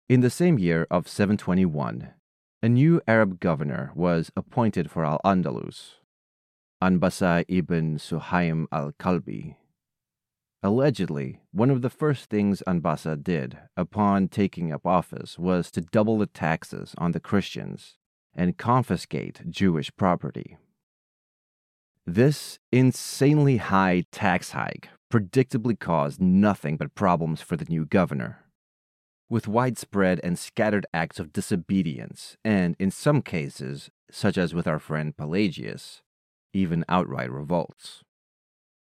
In 0.06 0.20
the 0.20 0.28
same 0.28 0.58
year 0.58 0.86
of 0.90 1.08
721, 1.08 2.12
a 2.62 2.68
new 2.68 3.00
Arab 3.08 3.40
governor 3.40 3.90
was 3.94 4.30
appointed 4.36 4.90
for 4.90 5.02
Al 5.02 5.18
Andalus, 5.24 5.94
Anbasa 6.82 7.44
ibn 7.46 7.98
Suhaim 7.98 8.64
al 8.72 8.92
Kalbi. 8.92 9.56
Allegedly, 10.62 11.42
one 11.52 11.68
of 11.68 11.82
the 11.82 11.90
first 11.90 12.30
things 12.30 12.62
Anbasa 12.66 13.22
did 13.22 13.58
upon 13.76 14.28
taking 14.28 14.72
up 14.72 14.86
office 14.86 15.38
was 15.38 15.70
to 15.72 15.82
double 15.82 16.16
the 16.16 16.26
taxes 16.26 16.94
on 16.96 17.12
the 17.12 17.20
Christians 17.20 17.98
and 18.34 18.56
confiscate 18.56 19.42
Jewish 19.50 19.94
property. 19.94 20.56
This 22.06 22.58
insanely 22.72 23.58
high 23.58 24.04
tax 24.10 24.52
hike 24.52 24.88
predictably 25.12 25.78
caused 25.78 26.18
nothing 26.18 26.78
but 26.78 26.94
problems 26.94 27.42
for 27.42 27.56
the 27.56 27.66
new 27.66 27.84
governor. 27.84 28.46
With 29.28 29.46
widespread 29.46 30.18
and 30.24 30.38
scattered 30.38 30.86
acts 30.94 31.20
of 31.20 31.32
disobedience, 31.34 32.38
and 32.42 32.74
in 32.78 32.90
some 32.90 33.20
cases, 33.20 33.90
such 34.10 34.38
as 34.38 34.54
with 34.54 34.66
our 34.66 34.78
friend 34.78 35.14
Pelagius, 35.14 36.02
even 36.52 36.84
outright 36.88 37.30
revolts. 37.30 38.02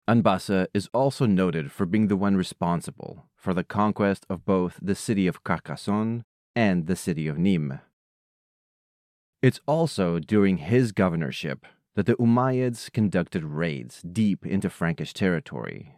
Anbasa 0.09 0.67
is 0.75 0.89
also 0.93 1.27
noted 1.27 1.71
for 1.71 1.87
being 1.87 2.09
the 2.09 2.17
one 2.17 2.37
responsible 2.37 3.29
for 3.37 3.55
the 3.55 3.65
conquest 3.65 4.27
of 4.29 4.45
both 4.45 4.79
the 4.83 4.95
city 4.95 5.27
of 5.27 5.45
Carcassonne 5.45 6.25
and 6.57 6.87
the 6.87 6.97
city 6.97 7.29
of 7.29 7.37
Nîmes. 7.37 7.81
It's 9.41 9.61
also 9.67 10.19
during 10.19 10.59
his 10.59 10.93
governorship 10.93 11.67
that 11.95 12.07
the 12.07 12.15
Umayyads 12.17 12.93
conducted 12.93 13.45
raids 13.45 14.03
deep 14.03 14.47
into 14.47 14.71
Frankish 14.71 15.13
territory, 15.13 15.95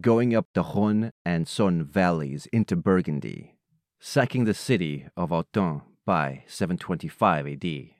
going 0.00 0.34
up 0.34 0.46
the 0.54 0.62
Rhône 0.62 1.12
and 1.24 1.46
Saône 1.46 1.82
valleys 1.82 2.46
into 2.52 2.76
Burgundy, 2.76 3.56
sacking 3.98 4.44
the 4.44 4.54
city 4.54 5.06
of 5.16 5.30
Autun 5.30 5.82
by 6.04 6.44
725 6.46 7.46
AD. 7.46 7.99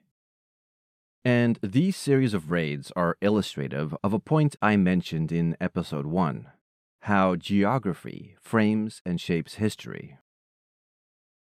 And 1.25 1.59
these 1.63 1.97
series 1.97 2.33
of 2.33 2.51
raids 2.51 2.91
are 2.97 3.19
illustrative 3.21 3.95
of 4.03 4.15
a 4.15 4.19
point 4.19 4.57
I 4.63 4.77
mentioned 4.77 5.31
in 5.33 5.57
episode 5.61 6.07
1 6.07 6.49
how 7.05 7.35
geography 7.35 8.37
frames 8.41 9.01
and 9.07 9.21
shapes 9.21 9.55
history. 9.55 10.19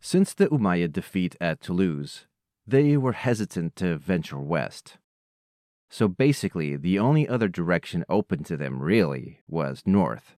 Since 0.00 0.35
the 0.35 0.49
Umayyad 0.49 0.93
defeat 0.93 1.37
at 1.41 1.61
Toulouse, 1.61 2.26
they 2.67 2.97
were 2.97 3.12
hesitant 3.12 3.76
to 3.76 3.99
venture 3.99 4.41
west. 4.41 4.97
So 5.91 6.09
basically, 6.09 6.76
the 6.76 6.99
only 6.99 7.29
other 7.29 7.49
direction 7.49 8.05
open 8.09 8.45
to 8.45 8.57
them 8.57 8.83
really 8.83 9.43
was 9.47 9.83
north, 9.85 10.37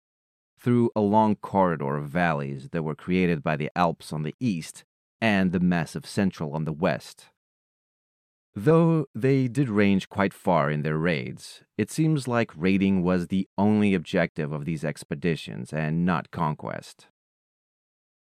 through 0.59 0.89
a 0.95 1.01
long 1.01 1.35
corridor 1.35 1.97
of 1.97 2.09
valleys 2.09 2.69
that 2.71 2.83
were 2.83 2.95
created 2.95 3.43
by 3.43 3.55
the 3.55 3.69
Alps 3.75 4.11
on 4.11 4.23
the 4.23 4.35
east 4.39 4.83
and 5.21 5.51
the 5.51 5.59
Massif 5.59 6.07
Central 6.07 6.53
on 6.53 6.65
the 6.65 6.73
west. 6.73 7.27
Though 8.55 9.07
they 9.15 9.47
did 9.47 9.67
range 9.67 10.09
quite 10.09 10.33
far 10.33 10.69
in 10.69 10.83
their 10.83 10.97
raids, 10.97 11.63
it 11.75 11.89
seems 11.89 12.27
like 12.27 12.51
raiding 12.55 13.01
was 13.01 13.27
the 13.27 13.47
only 13.57 13.95
objective 13.95 14.51
of 14.51 14.65
these 14.65 14.85
expeditions 14.85 15.73
and 15.73 16.05
not 16.05 16.29
conquest. 16.29 17.07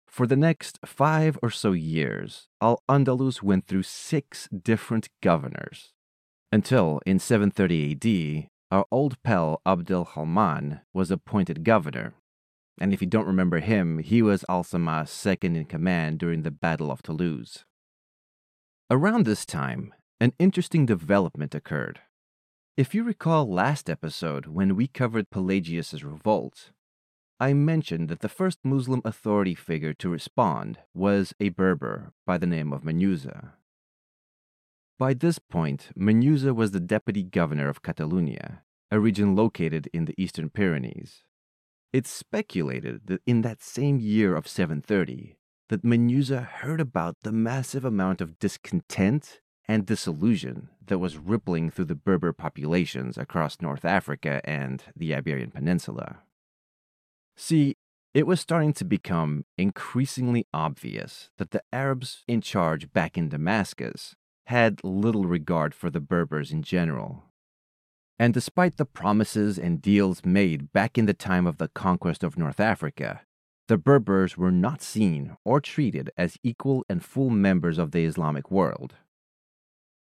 For 0.08 0.27
the 0.27 0.36
next 0.36 0.77
five 0.86 1.39
or 1.41 1.50
so 1.50 1.72
years, 1.72 2.48
Al 2.62 2.79
Andalus 2.88 3.41
went 3.41 3.65
through 3.65 3.82
six 3.82 4.48
different 4.50 5.10
governors, 5.24 5.93
until 6.51 7.01
in 7.03 7.17
730 7.17 7.93
AD, 7.93 8.50
our 8.70 8.86
old 8.91 9.22
pal 9.24 9.60
Abd 9.65 9.89
al-Rahman 9.91 10.82
was 10.93 11.10
appointed 11.10 11.63
governor. 11.63 12.13
And 12.79 12.93
if 12.93 13.01
you 13.01 13.08
don't 13.08 13.25
remember 13.25 13.60
him, 13.60 13.98
he 13.98 14.22
was 14.22 14.46
Al 14.48 14.63
Samah's 14.63 15.10
second 15.10 15.55
in 15.55 15.65
command 15.65 16.20
during 16.20 16.43
the 16.43 16.51
Battle 16.51 16.91
of 16.91 17.01
Toulouse. 17.01 17.65
Around 18.91 19.25
this 19.25 19.46
time, 19.46 19.93
an 20.20 20.34
interesting 20.39 20.86
development 20.86 21.53
occurred. 21.53 22.00
If 22.75 22.96
you 22.96 23.03
recall 23.03 23.48
last 23.48 23.89
episode 23.89 24.48
when 24.48 24.75
we 24.75 24.88
covered 24.88 25.29
Pelagius's 25.29 26.03
revolt, 26.03 26.72
I 27.39 27.53
mentioned 27.53 28.10
that 28.10 28.22
the 28.22 28.29
first 28.29 28.60
Muslim 28.63 29.01
authority 29.05 29.53
figure 29.53 29.93
to 29.96 30.10
respond 30.10 30.79
was 30.93 31.34
a 31.39 31.50
Berber 31.50 32.13
by 32.25 32.38
the 32.38 32.48
name 32.48 32.74
of 32.74 32.84
Menuza. 32.84 33.51
By 34.98 35.13
this 35.13 35.38
point, 35.38 35.89
Menuza 35.96 36.55
was 36.55 36.72
the 36.72 36.79
deputy 36.79 37.22
governor 37.22 37.70
of 37.70 37.82
Catalonia, 37.82 38.63
a 38.89 39.00
region 39.00 39.36
located 39.36 39.89
in 39.93 40.05
the 40.05 40.15
eastern 40.17 40.50
Pyrenees. 40.50 41.24
It's 41.91 42.10
speculated 42.10 43.05
that 43.05 43.22
in 43.27 43.41
that 43.41 43.62
same 43.62 44.00
year 44.00 44.36
of 44.36 44.48
730, 44.48 45.38
that 45.70 45.84
Menuza 45.84 46.43
heard 46.43 46.82
about 46.82 47.17
the 47.22 47.32
massive 47.32 47.86
amount 47.86 48.22
of 48.22 48.39
discontent 48.39 49.41
and 49.67 49.86
disillusion 49.86 50.70
that 50.88 51.00
was 51.00 51.17
rippling 51.17 51.70
through 51.70 51.86
the 51.86 51.96
Berber 51.96 52.34
populations 52.34 53.17
across 53.17 53.62
North 53.62 53.86
Africa 53.86 54.41
and 54.43 54.84
the 54.96 55.15
Iberian 55.15 55.51
Peninsula. 55.51 56.20
See, 57.36 57.75
it 58.13 58.27
was 58.27 58.39
starting 58.39 58.74
to 58.74 58.86
become 58.86 59.46
increasingly 59.58 60.46
obvious 60.53 61.29
that 61.38 61.51
the 61.51 61.63
Arabs 61.72 62.24
in 62.27 62.41
charge 62.41 62.93
back 62.93 63.17
in 63.17 63.29
Damascus 63.29 64.15
had 64.48 64.84
little 64.84 65.25
regard 65.25 65.74
for 65.74 65.89
the 65.89 66.01
Berbers 66.01 66.51
in 66.51 66.62
general. 66.62 67.24
And 68.20 68.34
despite 68.34 68.77
the 68.77 68.86
promises 68.86 69.58
and 69.58 69.82
deals 69.82 70.24
made 70.24 70.72
back 70.72 70.98
in 70.98 71.08
the 71.08 71.13
time 71.13 71.48
of 71.48 71.58
the 71.58 71.70
conquest 71.70 72.24
of 72.24 72.38
North 72.38 72.60
Africa, 72.60 73.22
the 73.68 73.77
Berbers 73.77 74.38
were 74.38 74.51
not 74.51 74.81
seen 74.81 75.35
or 75.44 75.59
treated 75.59 76.11
as 76.18 76.38
equal 76.44 76.85
and 76.88 77.03
full 77.03 77.29
members 77.29 77.79
of 77.79 77.92
the 77.92 78.05
Islamic 78.05 78.51
world. 78.51 78.96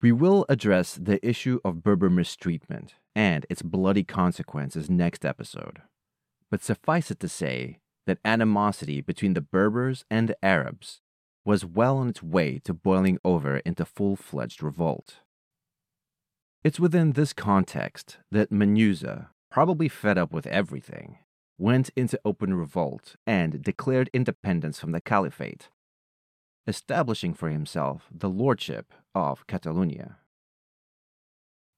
We 0.04 0.12
will 0.12 0.44
address 0.50 0.98
the 1.00 1.18
issue 1.26 1.60
of 1.64 1.82
Berber 1.82 2.10
mistreatment 2.10 2.96
and 3.16 3.46
its 3.48 3.62
bloody 3.62 4.04
consequences 4.04 4.90
next 4.90 5.24
episode. 5.24 5.80
But 6.50 6.62
suffice 6.62 7.10
it 7.10 7.18
to 7.20 7.28
say 7.30 7.78
that 8.06 8.18
animosity 8.22 9.00
between 9.00 9.32
the 9.32 9.40
Berbers 9.40 10.04
and 10.10 10.34
Arabs 10.42 11.00
was 11.46 11.64
well 11.64 11.96
on 11.96 12.10
its 12.10 12.22
way 12.22 12.58
to 12.64 12.74
boiling 12.74 13.16
over 13.24 13.60
into 13.60 13.86
full 13.86 14.14
fledged 14.14 14.62
revolt. 14.62 15.20
It's 16.62 16.78
within 16.78 17.12
this 17.12 17.32
context 17.32 18.18
that 18.30 18.50
Menuza, 18.50 19.28
probably 19.50 19.88
fed 19.88 20.18
up 20.18 20.32
with 20.32 20.46
everything, 20.48 21.16
went 21.56 21.88
into 21.96 22.20
open 22.26 22.52
revolt 22.52 23.16
and 23.26 23.62
declared 23.62 24.10
independence 24.12 24.78
from 24.78 24.92
the 24.92 25.00
caliphate, 25.00 25.70
establishing 26.66 27.32
for 27.32 27.48
himself 27.48 28.06
the 28.14 28.28
lordship 28.28 28.92
of 29.14 29.46
Catalonia. 29.46 30.18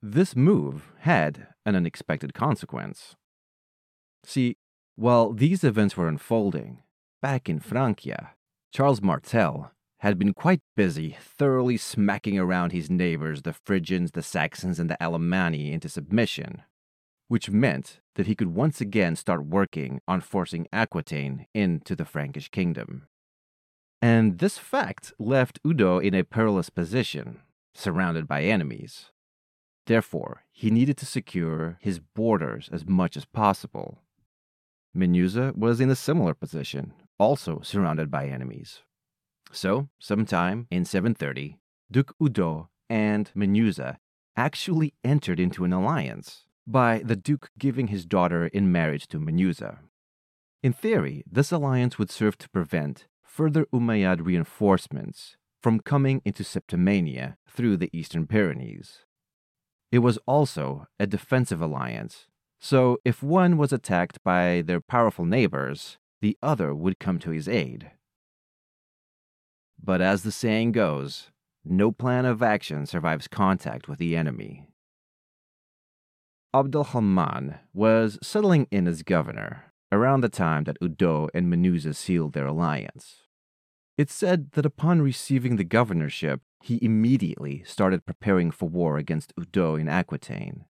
This 0.02 0.36
move 0.36 0.92
had 1.00 1.48
an 1.64 1.74
unexpected 1.74 2.34
consequence. 2.34 3.16
See, 4.24 4.56
while 4.94 5.32
these 5.32 5.64
events 5.64 5.96
were 5.96 6.08
unfolding, 6.08 6.82
back 7.20 7.48
in 7.48 7.60
Francia, 7.60 8.32
Charles 8.72 9.02
Martel 9.02 9.72
had 10.00 10.18
been 10.18 10.34
quite 10.34 10.60
busy 10.76 11.16
thoroughly 11.20 11.76
smacking 11.76 12.38
around 12.38 12.72
his 12.72 12.90
neighbors, 12.90 13.42
the 13.42 13.52
Frisians, 13.52 14.12
the 14.12 14.22
Saxons, 14.22 14.78
and 14.78 14.90
the 14.90 14.96
Alemanni, 15.00 15.72
into 15.72 15.88
submission, 15.88 16.62
which 17.28 17.50
meant 17.50 18.00
that 18.14 18.26
he 18.26 18.34
could 18.34 18.54
once 18.54 18.80
again 18.80 19.16
start 19.16 19.46
working 19.46 20.00
on 20.06 20.20
forcing 20.20 20.66
Aquitaine 20.72 21.46
into 21.54 21.96
the 21.96 22.04
Frankish 22.04 22.48
kingdom. 22.50 23.08
And 24.06 24.38
this 24.38 24.56
fact 24.56 25.12
left 25.18 25.58
Udo 25.66 25.98
in 25.98 26.14
a 26.14 26.22
perilous 26.22 26.70
position, 26.70 27.40
surrounded 27.74 28.28
by 28.28 28.44
enemies. 28.44 29.06
Therefore, 29.86 30.44
he 30.52 30.70
needed 30.70 30.96
to 30.98 31.06
secure 31.06 31.76
his 31.80 31.98
borders 31.98 32.68
as 32.70 32.86
much 32.86 33.16
as 33.16 33.24
possible. 33.24 33.98
Menuza 34.96 35.56
was 35.56 35.80
in 35.80 35.90
a 35.90 35.96
similar 35.96 36.34
position, 36.34 36.92
also 37.18 37.60
surrounded 37.62 38.08
by 38.08 38.28
enemies. 38.28 38.82
So, 39.50 39.88
sometime 39.98 40.68
in 40.70 40.84
730, 40.84 41.58
Duke 41.90 42.14
Udo 42.22 42.68
and 42.88 43.32
Menuza 43.34 43.96
actually 44.36 44.94
entered 45.02 45.40
into 45.40 45.64
an 45.64 45.72
alliance 45.72 46.44
by 46.64 47.02
the 47.04 47.16
Duke 47.16 47.50
giving 47.58 47.88
his 47.88 48.06
daughter 48.06 48.46
in 48.46 48.70
marriage 48.70 49.08
to 49.08 49.18
Menuza. 49.18 49.78
In 50.62 50.72
theory, 50.72 51.24
this 51.28 51.50
alliance 51.50 51.98
would 51.98 52.12
serve 52.12 52.38
to 52.38 52.48
prevent 52.50 53.08
further 53.36 53.66
Umayyad 53.66 54.24
reinforcements 54.24 55.36
from 55.62 55.78
coming 55.78 56.22
into 56.24 56.42
Septimania 56.42 57.36
through 57.46 57.76
the 57.76 57.90
Eastern 57.92 58.26
Pyrenees. 58.26 59.00
It 59.92 59.98
was 59.98 60.18
also 60.26 60.86
a 60.98 61.06
defensive 61.06 61.60
alliance, 61.60 62.28
so 62.58 62.96
if 63.04 63.22
one 63.22 63.58
was 63.58 63.74
attacked 63.74 64.24
by 64.24 64.62
their 64.64 64.80
powerful 64.80 65.26
neighbors, 65.26 65.98
the 66.22 66.38
other 66.42 66.74
would 66.74 66.98
come 66.98 67.18
to 67.18 67.30
his 67.30 67.46
aid. 67.46 67.90
But 69.78 70.00
as 70.00 70.22
the 70.22 70.32
saying 70.32 70.72
goes, 70.72 71.30
no 71.62 71.92
plan 71.92 72.24
of 72.24 72.42
action 72.42 72.86
survives 72.86 73.28
contact 73.28 73.86
with 73.86 73.98
the 73.98 74.16
enemy. 74.16 74.70
Abd 76.54 76.74
al-Rahman 76.74 77.56
was 77.74 78.18
settling 78.22 78.66
in 78.70 78.88
as 78.88 79.02
governor 79.02 79.74
around 79.92 80.22
the 80.22 80.30
time 80.30 80.64
that 80.64 80.78
Udo 80.82 81.28
and 81.34 81.52
Menuza 81.52 81.94
sealed 81.94 82.32
their 82.32 82.46
alliance. 82.46 83.25
It's 83.98 84.14
said 84.14 84.52
that 84.52 84.66
upon 84.66 85.00
receiving 85.00 85.56
the 85.56 85.64
governorship, 85.64 86.42
he 86.60 86.78
immediately 86.82 87.62
started 87.64 88.04
preparing 88.04 88.50
for 88.50 88.68
war 88.68 88.98
against 88.98 89.32
Udo 89.38 89.76
in 89.76 89.88
Aquitaine. 89.88 90.66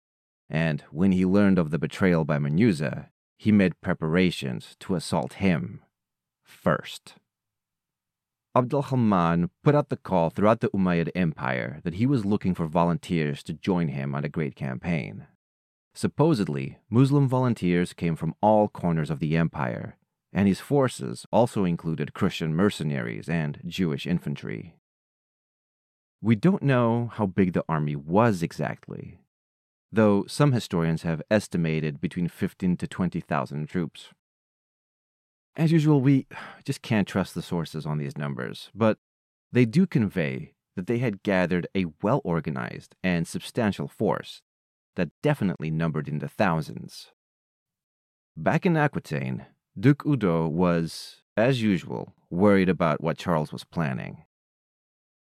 And 0.50 0.82
when 0.92 1.12
he 1.12 1.26
learned 1.26 1.60
of 1.60 1.70
the 1.70 1.78
betrayal 1.78 2.26
by 2.26 2.38
Menuza, 2.38 3.10
he 3.38 3.52
made 3.52 3.80
preparations 3.82 4.76
to 4.80 4.96
assault 4.96 5.34
him 5.34 5.84
first. 6.44 7.16
Abd 8.56 8.74
al-Rahman 8.74 9.50
put 9.64 9.76
out 9.76 9.90
the 9.90 9.98
call 9.98 10.30
throughout 10.30 10.60
the 10.60 10.70
Umayyad 10.70 11.10
Empire 11.16 11.80
that 11.84 11.94
he 11.96 12.06
was 12.06 12.26
looking 12.26 12.54
for 12.54 12.66
volunteers 12.66 13.44
to 13.44 13.54
join 13.54 13.88
him 13.90 14.14
on 14.14 14.26
a 14.26 14.30
great 14.30 14.56
campaign. 14.56 15.28
Supposedly, 15.94 16.80
Muslim 16.90 17.28
volunteers 17.28 17.94
came 17.94 18.16
from 18.16 18.36
all 18.42 18.68
corners 18.68 19.10
of 19.10 19.20
the 19.20 19.38
empire, 19.38 19.98
and 20.34 20.48
his 20.48 20.60
forces 20.60 21.26
also 21.32 21.65
included 21.65 22.13
Christian 22.13 22.56
mercenaries 22.56 23.28
and 23.28 23.60
Jewish 23.65 24.08
infantry. 24.08 24.76
We 26.22 26.36
don't 26.36 26.63
know 26.63 27.12
how 27.13 27.26
big 27.26 27.54
the 27.54 27.65
army 27.67 27.96
was 27.96 28.44
exactly, 28.44 29.20
though 29.91 30.26
some 30.28 30.52
historians 30.52 31.02
have 31.02 31.22
estimated 31.30 32.00
between 32.00 32.28
15 32.28 32.78
to 32.78 32.88
20,000 32.88 33.67
troops. 33.67 34.10
As 35.56 35.72
usual, 35.72 36.00
we 36.00 36.28
just 36.63 36.82
can't 36.82 37.08
trust 37.08 37.36
the 37.36 37.41
sources 37.41 37.86
on 37.86 37.98
these 37.98 38.17
numbers, 38.17 38.70
but 38.74 38.98
they 39.52 39.65
do 39.65 39.86
convey 39.86 40.54
that 40.76 40.88
they 40.88 41.00
had 41.00 41.24
gathered 41.24 41.67
a 41.76 41.86
well 42.02 42.22
organized 42.24 42.96
and 43.04 43.28
substantial 43.28 43.88
force 43.88 44.41
that 44.96 45.10
definitely 45.22 45.70
numbered 45.70 46.08
in 46.08 46.20
the 46.20 46.30
thousands. 46.30 47.12
Back 48.38 48.65
in 48.65 48.78
Aquitaine, 48.78 49.46
Duke 49.80 50.06
Udo 50.06 50.48
was, 50.48 51.22
as 51.38 51.62
usual, 51.62 52.14
worried 52.30 52.68
about 52.68 53.02
what 53.02 53.18
Charles 53.18 53.54
was 53.54 53.64
planning. 53.64 54.26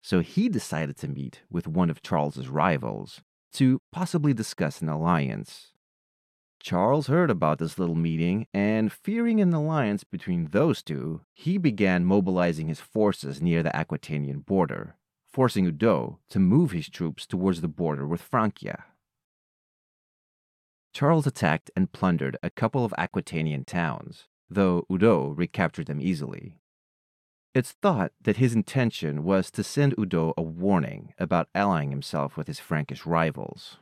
So 0.01 0.19
he 0.19 0.49
decided 0.49 0.97
to 0.97 1.07
meet 1.07 1.41
with 1.49 1.67
one 1.67 1.89
of 1.89 2.01
Charles's 2.01 2.49
rivals 2.49 3.21
to 3.53 3.79
possibly 3.91 4.33
discuss 4.33 4.81
an 4.81 4.89
alliance. 4.89 5.71
Charles 6.61 7.07
heard 7.07 7.31
about 7.31 7.59
this 7.59 7.79
little 7.79 7.95
meeting, 7.95 8.45
and 8.53 8.91
fearing 8.91 9.39
an 9.39 9.53
alliance 9.53 10.03
between 10.03 10.47
those 10.47 10.83
two, 10.83 11.21
he 11.33 11.57
began 11.57 12.05
mobilizing 12.05 12.67
his 12.67 12.79
forces 12.79 13.41
near 13.41 13.63
the 13.63 13.75
Aquitanian 13.75 14.45
border, 14.45 14.95
forcing 15.27 15.65
Udo 15.65 16.19
to 16.29 16.39
move 16.39 16.71
his 16.71 16.89
troops 16.89 17.25
towards 17.25 17.61
the 17.61 17.67
border 17.67 18.05
with 18.07 18.21
Francia. 18.21 18.85
Charles 20.93 21.25
attacked 21.25 21.71
and 21.75 21.91
plundered 21.91 22.37
a 22.43 22.49
couple 22.49 22.83
of 22.83 22.93
Aquitanian 22.97 23.65
towns, 23.65 24.27
though 24.51 24.85
Udo 24.91 25.29
recaptured 25.29 25.87
them 25.87 26.01
easily. 26.01 26.57
It's 27.53 27.71
thought 27.71 28.11
that 28.21 28.37
his 28.37 28.53
intention 28.53 29.23
was 29.23 29.49
to 29.51 29.63
send 29.63 29.95
Udo 29.97 30.33
a 30.37 30.41
warning 30.41 31.13
about 31.17 31.49
allying 31.55 31.89
himself 31.89 32.35
with 32.35 32.47
his 32.47 32.59
Frankish 32.59 33.05
rivals, 33.05 33.77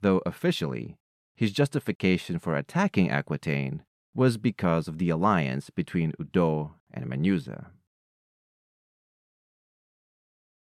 though 0.00 0.22
officially 0.24 0.96
his 1.34 1.52
justification 1.52 2.38
for 2.38 2.56
attacking 2.56 3.10
Aquitaine 3.10 3.82
was 4.14 4.36
because 4.36 4.88
of 4.88 4.98
the 4.98 5.10
alliance 5.10 5.70
between 5.70 6.14
Udo 6.20 6.74
and 6.92 7.06
Menusa. 7.06 7.66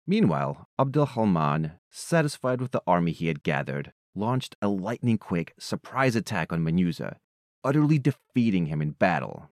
Meanwhile, 0.06 0.68
Abd 0.80 0.98
al-Rahman, 0.98 1.74
satisfied 1.92 2.62
with 2.62 2.72
the 2.72 2.82
army 2.88 3.12
he 3.12 3.28
had 3.28 3.44
gathered, 3.44 3.94
launched 4.16 4.56
a 4.62 4.68
lightning 4.68 5.20
quick 5.20 5.54
surprise 5.60 6.16
attack 6.16 6.52
on 6.52 6.64
Menusa, 6.64 7.18
utterly 7.64 8.00
defeating 8.00 8.68
him 8.68 8.82
in 8.82 8.92
battle. 8.92 9.50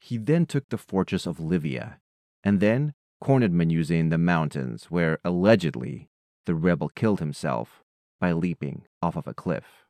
He 0.00 0.16
then 0.16 0.46
took 0.46 0.68
the 0.68 0.78
fortress 0.78 1.26
of 1.26 1.40
Livia, 1.40 2.00
and 2.42 2.60
then 2.60 2.94
cornered 3.20 3.52
Menusa 3.52 3.98
in 3.98 4.08
the 4.08 4.18
mountains, 4.18 4.86
where 4.90 5.18
allegedly 5.24 6.08
the 6.46 6.54
rebel 6.54 6.88
killed 6.88 7.20
himself 7.20 7.84
by 8.20 8.32
leaping 8.32 8.86
off 9.00 9.16
of 9.16 9.26
a 9.26 9.34
cliff. 9.34 9.86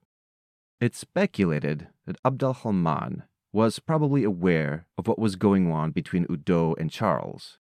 It's 0.81 0.99
speculated 0.99 1.89
that 2.07 2.19
Abd 2.25 2.43
al-Rahman 2.43 3.23
was 3.53 3.79
probably 3.79 4.25
aware 4.25 4.87
of 4.99 5.07
what 5.07 5.19
was 5.19 5.37
going 5.37 5.71
on 5.71 5.93
between 5.93 6.27
Udo 6.31 6.75
and 6.75 6.91
Charles, 6.91 7.59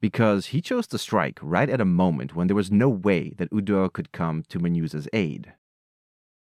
because 0.00 0.46
he 0.46 0.60
chose 0.60 0.86
to 0.88 0.98
strike 0.98 1.38
right 1.42 1.70
at 1.70 1.80
a 1.80 1.84
moment 1.84 2.34
when 2.34 2.46
there 2.46 2.56
was 2.56 2.70
no 2.70 2.88
way 2.88 3.34
that 3.38 3.52
Udo 3.52 3.88
could 3.88 4.12
come 4.12 4.42
to 4.48 4.58
Menusa's 4.58 5.08
aid. 5.12 5.54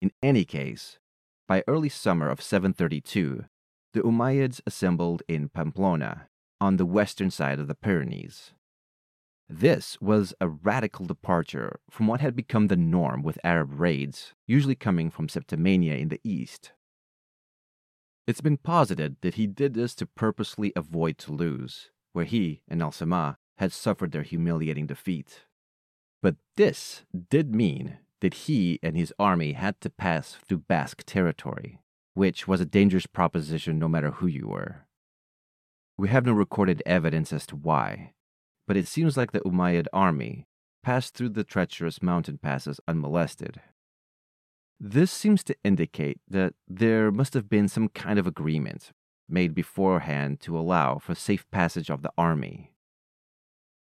In 0.02 0.12
any 0.24 0.46
case, 0.46 1.00
by 1.48 1.64
early 1.68 1.90
summer 1.90 2.30
of 2.30 2.42
732, 2.42 3.46
the 3.94 4.02
Umayyads 4.02 4.62
assembled 4.66 5.24
in 5.28 5.50
Pamplona, 5.50 6.28
on 6.60 6.78
the 6.78 6.86
western 6.86 7.30
side 7.30 7.60
of 7.60 7.68
the 7.68 7.76
Pyrenees. 7.76 8.52
This 9.48 10.02
was 10.02 10.34
a 10.42 10.48
radical 10.48 11.06
departure 11.06 11.80
from 11.90 12.08
what 12.08 12.22
had 12.22 12.36
become 12.36 12.68
the 12.68 12.76
norm 12.76 13.22
with 13.22 13.38
Arab 13.44 13.80
raids, 13.80 14.34
usually 14.48 14.76
coming 14.76 15.12
from 15.12 15.28
Septimania 15.28 16.00
in 16.00 16.10
the 16.10 16.22
east. 16.24 16.72
It's 18.26 18.42
been 18.42 18.58
posited 18.58 19.18
that 19.22 19.36
he 19.36 19.46
did 19.46 19.76
this 19.76 19.94
to 19.96 20.08
purposely 20.08 20.74
avoid 20.76 21.20
Toulouse, 21.20 21.92
where 22.14 22.26
he 22.26 22.62
and 22.68 22.82
Al 22.82 22.92
Samah 22.92 23.36
had 23.60 23.72
suffered 23.72 24.12
their 24.12 24.24
humiliating 24.24 24.88
defeat. 24.88 25.46
But 26.24 26.38
this 26.58 27.04
did 27.30 27.54
mean 27.54 28.00
that 28.22 28.34
he 28.34 28.80
and 28.82 28.96
his 28.96 29.14
army 29.20 29.54
had 29.54 29.80
to 29.82 29.90
pass 29.90 30.38
through 30.48 30.64
Basque 30.68 31.04
territory, 31.06 31.80
which 32.14 32.48
was 32.48 32.62
a 32.62 32.66
dangerous 32.66 33.06
proposition 33.06 33.78
no 33.78 33.88
matter 33.88 34.12
who 34.12 34.28
you 34.28 34.48
were. 34.48 34.86
We 35.98 36.10
have 36.10 36.26
no 36.26 36.34
recorded 36.34 36.82
evidence 36.86 37.32
as 37.32 37.46
to 37.48 37.56
why, 37.56 38.14
but 38.68 38.78
it 38.78 38.88
seems 38.88 39.16
like 39.16 39.32
the 39.32 39.42
Umayyad 39.42 39.88
army 39.94 40.46
passed 40.84 41.14
through 41.14 41.30
the 41.30 41.44
treacherous 41.44 42.02
mountain 42.02 42.38
passes 42.38 42.80
unmolested. 42.88 43.62
This 44.80 45.12
seems 45.12 45.44
to 45.46 45.56
indicate 45.64 46.20
that 46.28 46.54
there 46.68 47.12
must 47.12 47.34
have 47.34 47.50
been 47.50 47.68
some 47.68 47.88
kind 47.90 48.20
of 48.20 48.28
agreement 48.28 48.92
made 49.28 49.56
beforehand 49.56 50.40
to 50.42 50.58
allow 50.58 51.00
for 51.00 51.16
safe 51.16 51.50
passage 51.50 51.90
of 51.90 52.02
the 52.02 52.12
army. 52.18 52.72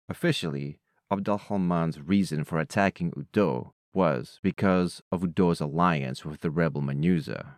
Officially, 0.09 0.79
Abd 1.11 1.29
al-Rahman's 1.29 2.01
reason 2.01 2.45
for 2.45 2.59
attacking 2.59 3.13
Udo 3.17 3.73
was 3.97 4.39
because 4.43 5.03
of 5.11 5.23
Udo's 5.23 5.61
alliance 5.61 6.25
with 6.25 6.43
the 6.43 6.51
rebel 6.51 6.83
Menusa. 6.83 7.55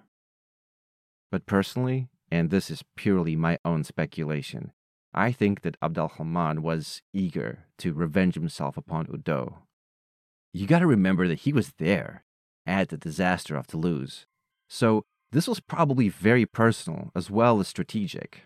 But 1.30 1.44
personally, 1.44 2.08
and 2.30 2.48
this 2.48 2.70
is 2.70 2.84
purely 2.96 3.34
my 3.34 3.58
own 3.64 3.82
speculation, 3.84 4.72
I 5.12 5.32
think 5.32 5.62
that 5.62 5.76
Abd 5.82 5.98
al-Rahman 5.98 6.62
was 6.62 7.02
eager 7.12 7.66
to 7.78 7.92
revenge 7.92 8.34
himself 8.34 8.76
upon 8.76 9.08
Udo. 9.12 9.64
You 10.52 10.66
gotta 10.66 10.86
remember 10.86 11.26
that 11.26 11.40
he 11.40 11.52
was 11.52 11.72
there 11.78 12.24
at 12.66 12.90
the 12.90 12.96
disaster 12.96 13.56
of 13.56 13.66
Toulouse, 13.66 14.26
so 14.68 15.04
this 15.32 15.48
was 15.48 15.60
probably 15.60 16.08
very 16.08 16.46
personal 16.46 17.10
as 17.16 17.30
well 17.30 17.58
as 17.58 17.68
strategic. 17.68 18.42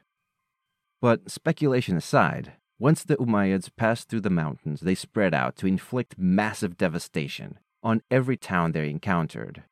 But 1.00 1.30
speculation 1.30 1.96
aside, 1.96 2.54
once 2.78 3.04
the 3.04 3.16
Umayyads 3.16 3.70
passed 3.76 4.08
through 4.08 4.22
the 4.22 4.30
mountains, 4.30 4.80
they 4.80 4.94
spread 4.94 5.34
out 5.34 5.56
to 5.56 5.66
inflict 5.66 6.18
massive 6.18 6.76
devastation 6.76 7.58
on 7.82 8.02
every 8.10 8.36
town 8.36 8.72
they 8.72 8.88
encountered. 8.88 9.64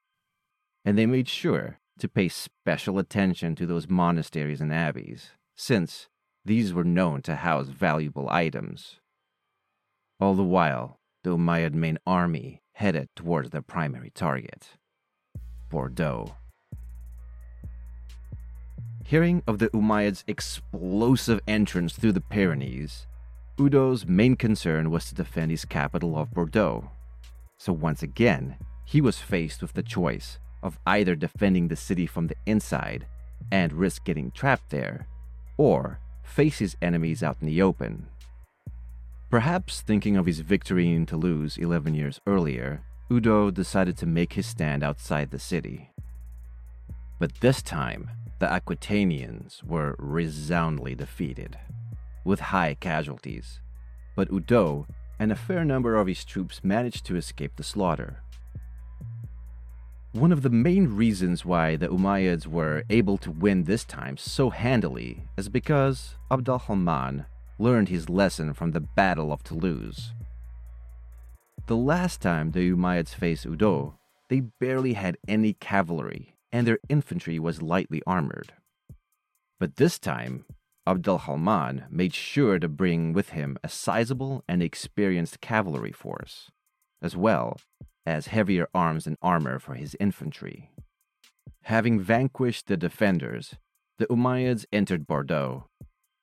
And 0.85 0.96
they 0.96 1.07
made 1.07 1.29
sure 1.29 1.79
to 1.99 2.09
pay 2.09 2.29
special 2.29 2.99
attention 2.99 3.55
to 3.57 3.66
those 3.66 3.88
monasteries 3.88 4.61
and 4.61 4.73
abbeys, 4.73 5.31
since 5.57 6.09
these 6.44 6.73
were 6.73 6.85
known 6.85 7.23
to 7.23 7.37
house 7.37 7.68
valuable 7.68 8.29
items. 8.31 9.01
All 10.18 10.35
the 10.35 10.42
while, 10.42 10.99
the 11.23 11.37
Umayyad 11.37 11.75
main 11.75 11.99
army 12.07 12.62
headed 12.73 13.09
towards 13.14 13.51
their 13.51 13.62
primary 13.62 14.11
target 14.11 14.68
Bordeaux. 15.68 16.35
Hearing 19.05 19.42
of 19.46 19.59
the 19.59 19.68
Umayyads' 19.70 20.25
explosive 20.27 21.40
entrance 21.46 21.94
through 21.94 22.12
the 22.12 22.20
Pyrenees, 22.20 23.07
Udo's 23.59 24.07
main 24.07 24.37
concern 24.37 24.90
was 24.90 25.07
to 25.07 25.14
defend 25.14 25.51
his 25.51 25.64
capital 25.64 26.16
of 26.16 26.33
Bordeaux. 26.33 26.90
So 27.61 27.75
once 27.75 28.03
again, 28.03 28.57
he 28.87 29.03
was 29.03 29.18
faced 29.18 29.61
with 29.61 29.75
the 29.75 29.83
choice 29.83 30.38
of 30.62 30.79
either 30.87 31.14
defending 31.14 31.68
the 31.68 31.77
city 31.77 32.07
from 32.07 32.27
the 32.27 32.37
inside 32.46 33.07
and 33.53 33.70
risk 33.75 34.03
getting 34.05 34.31
trapped 34.31 34.70
there, 34.70 35.07
or 35.59 36.01
face 36.23 36.59
his 36.59 36.75
enemies 36.81 37.23
out 37.23 37.37
in 37.42 37.46
the 37.46 37.61
open. 37.61 38.07
Perhaps 39.29 39.83
thinking 39.83 40.16
of 40.16 40.25
his 40.25 40.40
victory 40.40 40.90
in 40.90 41.05
Toulouse 41.05 41.59
11 41.59 41.92
years 41.92 42.18
earlier, 42.27 42.83
Udo 43.12 43.51
decided 43.51 43.99
to 43.99 44.07
make 44.07 44.33
his 44.33 44.46
stand 44.46 44.83
outside 44.83 45.31
the 45.31 45.38
city. 45.38 45.90
But 47.18 47.42
this 47.42 47.61
time, 47.61 48.09
the 48.38 48.46
Aquitanians 48.46 49.62
were 49.64 49.96
resoundly 49.99 50.94
defeated, 50.94 51.59
with 52.25 52.40
high 52.40 52.73
casualties. 52.81 53.61
But 54.16 54.33
Udo 54.33 54.87
and 55.20 55.30
a 55.30 55.37
fair 55.37 55.66
number 55.66 55.96
of 55.96 56.06
his 56.06 56.24
troops 56.24 56.64
managed 56.64 57.04
to 57.04 57.14
escape 57.14 57.52
the 57.56 57.62
slaughter. 57.62 58.22
One 60.12 60.33
of 60.33 60.42
the 60.42 60.50
main 60.50 60.88
reasons 60.96 61.44
why 61.44 61.76
the 61.76 61.88
Umayyads 61.88 62.46
were 62.46 62.83
able 62.88 63.18
to 63.18 63.30
win 63.30 63.64
this 63.64 63.85
time 63.85 64.16
so 64.16 64.48
handily 64.48 65.28
is 65.37 65.50
because 65.50 66.16
Abd 66.30 66.48
al-Rahman 66.48 67.26
learned 67.59 67.90
his 67.90 68.09
lesson 68.09 68.54
from 68.54 68.72
the 68.72 68.80
Battle 68.80 69.30
of 69.30 69.44
Toulouse. 69.44 70.14
The 71.66 71.76
last 71.76 72.22
time 72.22 72.50
the 72.50 72.72
Umayyads 72.72 73.14
faced 73.14 73.44
Udo, 73.44 73.98
they 74.30 74.40
barely 74.40 74.94
had 74.94 75.18
any 75.28 75.52
cavalry 75.52 76.35
and 76.50 76.66
their 76.66 76.78
infantry 76.88 77.38
was 77.38 77.62
lightly 77.62 78.02
armored. 78.06 78.54
But 79.61 79.76
this 79.76 79.98
time, 79.98 80.46
Abd 80.87 81.09
al-Rahman 81.09 81.85
made 81.90 82.14
sure 82.14 82.59
to 82.59 82.69
bring 82.69 83.12
with 83.12 83.31
him 83.31 83.59
a 83.62 83.69
sizable 83.69 84.45
and 84.49 84.62
experienced 84.62 85.40
cavalry 85.40 85.93
force, 85.93 86.51
as 87.03 87.16
well 87.16 87.59
as 88.07 88.29
heavier 88.29 88.66
arms 88.75 89.07
and 89.07 89.16
armor 89.23 89.59
for 89.59 89.75
his 89.75 89.97
infantry. 90.01 90.71
Having 91.64 92.01
vanquished 92.01 92.66
the 92.66 92.77
defenders, 92.77 93.55
the 93.99 94.07
Umayyads 94.07 94.64
entered 94.73 95.07
Bordeaux, 95.07 95.66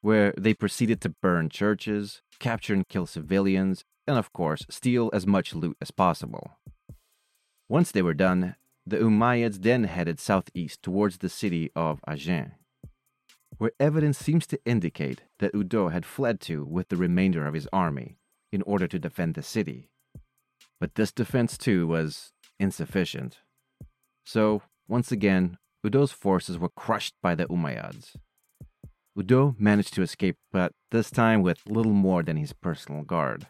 where 0.02 0.34
they 0.38 0.54
proceeded 0.54 1.00
to 1.02 1.16
burn 1.22 1.50
churches, 1.50 2.22
capture 2.40 2.74
and 2.74 2.88
kill 2.88 3.06
civilians, 3.06 3.84
and 4.08 4.18
of 4.18 4.34
course, 4.34 4.66
steal 4.70 5.10
as 5.14 5.28
much 5.28 5.54
loot 5.54 5.78
as 5.82 5.92
possible. 5.92 6.58
Once 7.70 7.92
they 7.92 8.02
were 8.02 8.14
done, 8.14 8.56
the 8.86 8.98
Umayyads 8.98 9.62
then 9.62 9.84
headed 9.84 10.20
southeast 10.20 10.82
towards 10.82 11.18
the 11.18 11.30
city 11.30 11.70
of 11.76 12.00
Agen, 12.08 12.54
where 13.58 13.72
evidence 13.80 14.18
seems 14.18 14.46
to 14.48 14.60
indicate 14.66 15.22
that 15.40 15.56
Udo 15.56 15.90
had 15.90 16.06
fled 16.06 16.40
to 16.42 16.64
with 16.66 16.90
the 16.90 16.98
remainder 16.98 17.46
of 17.46 17.54
his 17.54 17.68
army, 17.74 18.18
in 18.52 18.62
order 18.64 18.88
to 18.88 19.00
defend 19.00 19.36
the 19.36 19.44
city. 19.44 19.90
But 20.80 20.96
this 20.96 21.12
defense, 21.12 21.58
too, 21.58 21.88
was 21.88 22.32
insufficient. 22.60 23.40
So, 24.26 24.62
once 24.88 25.12
again, 25.12 25.58
Udo's 25.84 26.12
forces 26.12 26.58
were 26.58 26.70
crushed 26.70 27.16
by 27.22 27.36
the 27.36 27.46
Umayyads. 27.46 28.16
Udo 29.18 29.56
managed 29.58 29.94
to 29.96 30.04
escape, 30.04 30.38
but 30.52 30.74
this 30.92 31.10
time 31.10 31.42
with 31.42 31.68
little 31.68 31.94
more 31.94 32.22
than 32.22 32.38
his 32.38 32.54
personal 32.54 33.04
guard. 33.04 33.48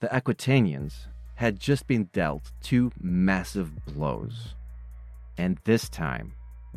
The 0.00 0.08
Aquitanians 0.08 1.06
had 1.36 1.58
just 1.58 1.86
been 1.86 2.04
dealt 2.12 2.52
two 2.60 2.92
massive 3.00 3.84
blows, 3.86 4.54
and 5.36 5.58
this 5.64 5.88
time 5.88 6.34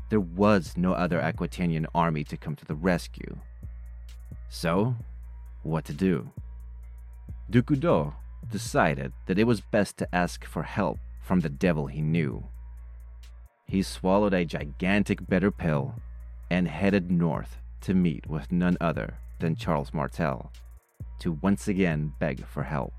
there 0.10 0.20
was 0.20 0.76
no 0.78 0.94
other 0.94 1.20
Aquitanian 1.20 1.86
army 1.94 2.24
to 2.26 2.38
come 2.38 2.56
to 2.56 2.66
the 2.66 2.76
rescue. 2.76 3.38
So, 4.50 4.96
what 5.64 5.86
to 5.86 5.94
do? 5.94 6.32
Duke 7.50 7.72
decided 8.52 9.12
that 9.26 9.40
it 9.40 9.46
was 9.46 9.62
best 9.62 9.98
to 9.98 10.16
ask 10.16 10.46
for 10.46 10.64
help 10.64 11.00
from 11.22 11.40
the 11.40 11.50
devil 11.50 11.88
he 11.88 12.02
knew. 12.02 12.48
He 13.68 13.82
swallowed 13.82 14.34
a 14.34 14.46
gigantic 14.46 15.28
bitter 15.28 15.52
pill 15.52 15.96
and 16.52 16.68
headed 16.68 17.10
north 17.10 17.58
to 17.82 17.94
meet 17.94 18.28
with 18.28 18.52
none 18.52 18.78
other 18.80 19.18
than 19.40 19.56
Charles 19.56 19.94
Martel 19.94 20.52
to 21.20 21.32
once 21.32 21.68
again 21.68 22.14
beg 22.20 22.46
for 22.46 22.64
help. 22.64 22.94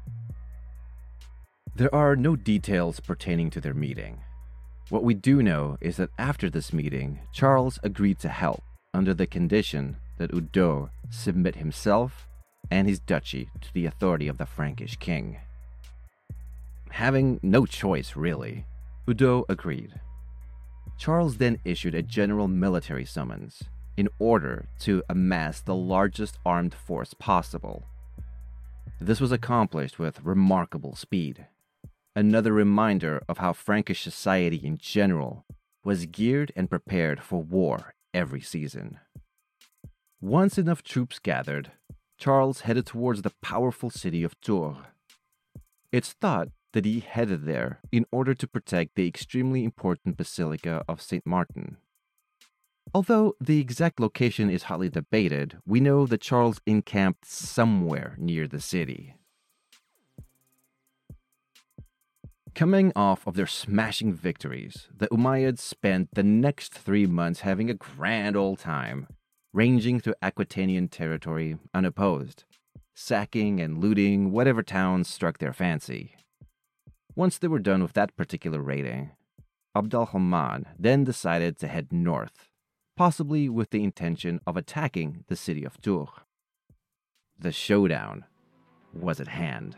There 1.74 1.94
are 1.94 2.16
no 2.16 2.36
details 2.36 3.00
pertaining 3.00 3.50
to 3.50 3.60
their 3.60 3.74
meeting. 3.74 4.20
What 4.88 5.02
we 5.02 5.14
do 5.14 5.42
know 5.42 5.78
is 5.80 5.96
that 5.96 6.10
after 6.16 6.48
this 6.48 6.72
meeting, 6.72 7.18
Charles 7.32 7.80
agreed 7.82 8.20
to 8.20 8.28
help 8.28 8.62
under 8.94 9.14
the 9.14 9.26
condition 9.26 9.96
that 10.18 10.30
Eudo 10.30 10.90
submit 11.10 11.56
himself 11.56 12.28
and 12.70 12.86
his 12.86 13.00
duchy 13.00 13.50
to 13.60 13.74
the 13.74 13.86
authority 13.86 14.28
of 14.28 14.38
the 14.38 14.46
Frankish 14.46 14.96
king. 14.96 15.38
Having 16.90 17.40
no 17.42 17.66
choice, 17.66 18.14
really, 18.14 18.64
Eudo 19.08 19.44
agreed. 19.48 20.00
Charles 20.96 21.38
then 21.38 21.58
issued 21.64 21.96
a 21.96 22.02
general 22.02 22.46
military 22.46 23.04
summons 23.04 23.64
in 23.96 24.08
order 24.20 24.68
to 24.80 25.02
amass 25.08 25.60
the 25.60 25.74
largest 25.74 26.38
armed 26.46 26.74
force 26.74 27.12
possible. 27.12 27.82
This 29.00 29.20
was 29.20 29.32
accomplished 29.32 29.98
with 29.98 30.22
remarkable 30.22 30.94
speed. 30.94 31.46
Another 32.16 32.54
reminder 32.54 33.22
of 33.28 33.36
how 33.36 33.52
Frankish 33.52 34.02
society 34.02 34.56
in 34.56 34.78
general 34.78 35.44
was 35.84 36.06
geared 36.06 36.50
and 36.56 36.70
prepared 36.70 37.22
for 37.22 37.42
war 37.42 37.92
every 38.14 38.40
season. 38.40 38.98
Once 40.18 40.56
enough 40.56 40.82
troops 40.82 41.18
gathered, 41.18 41.72
Charles 42.16 42.62
headed 42.62 42.86
towards 42.86 43.20
the 43.20 43.34
powerful 43.42 43.90
city 43.90 44.22
of 44.22 44.40
Tours. 44.40 44.78
It's 45.92 46.14
thought 46.14 46.48
that 46.72 46.86
he 46.86 47.00
headed 47.00 47.44
there 47.44 47.80
in 47.92 48.06
order 48.10 48.32
to 48.32 48.48
protect 48.48 48.94
the 48.94 49.06
extremely 49.06 49.62
important 49.62 50.16
Basilica 50.16 50.84
of 50.88 51.02
St. 51.02 51.26
Martin. 51.26 51.76
Although 52.94 53.34
the 53.38 53.60
exact 53.60 54.00
location 54.00 54.48
is 54.48 54.64
hotly 54.64 54.88
debated, 54.88 55.58
we 55.66 55.80
know 55.80 56.06
that 56.06 56.22
Charles 56.22 56.62
encamped 56.64 57.26
somewhere 57.26 58.16
near 58.18 58.48
the 58.48 58.60
city. 58.62 59.15
Coming 62.56 62.90
off 62.96 63.26
of 63.26 63.34
their 63.34 63.46
smashing 63.46 64.14
victories, 64.14 64.88
the 64.96 65.08
Umayyads 65.08 65.58
spent 65.58 66.14
the 66.14 66.22
next 66.22 66.72
three 66.72 67.04
months 67.04 67.40
having 67.40 67.68
a 67.68 67.74
grand 67.74 68.34
old 68.34 68.60
time, 68.60 69.08
ranging 69.52 70.00
through 70.00 70.14
Aquitanian 70.22 70.90
territory 70.90 71.58
unopposed, 71.74 72.44
sacking 72.94 73.60
and 73.60 73.76
looting 73.76 74.32
whatever 74.32 74.62
towns 74.62 75.06
struck 75.06 75.36
their 75.36 75.52
fancy. 75.52 76.16
Once 77.14 77.36
they 77.36 77.46
were 77.46 77.58
done 77.58 77.82
with 77.82 77.92
that 77.92 78.16
particular 78.16 78.62
raiding, 78.62 79.10
Abd 79.74 79.94
al-Rahman 79.94 80.64
then 80.78 81.04
decided 81.04 81.58
to 81.58 81.68
head 81.68 81.92
north, 81.92 82.48
possibly 82.96 83.50
with 83.50 83.68
the 83.68 83.84
intention 83.84 84.40
of 84.46 84.56
attacking 84.56 85.26
the 85.28 85.36
city 85.36 85.62
of 85.62 85.78
Tours. 85.82 86.08
The 87.38 87.52
showdown 87.52 88.24
was 88.94 89.20
at 89.20 89.28
hand. 89.28 89.76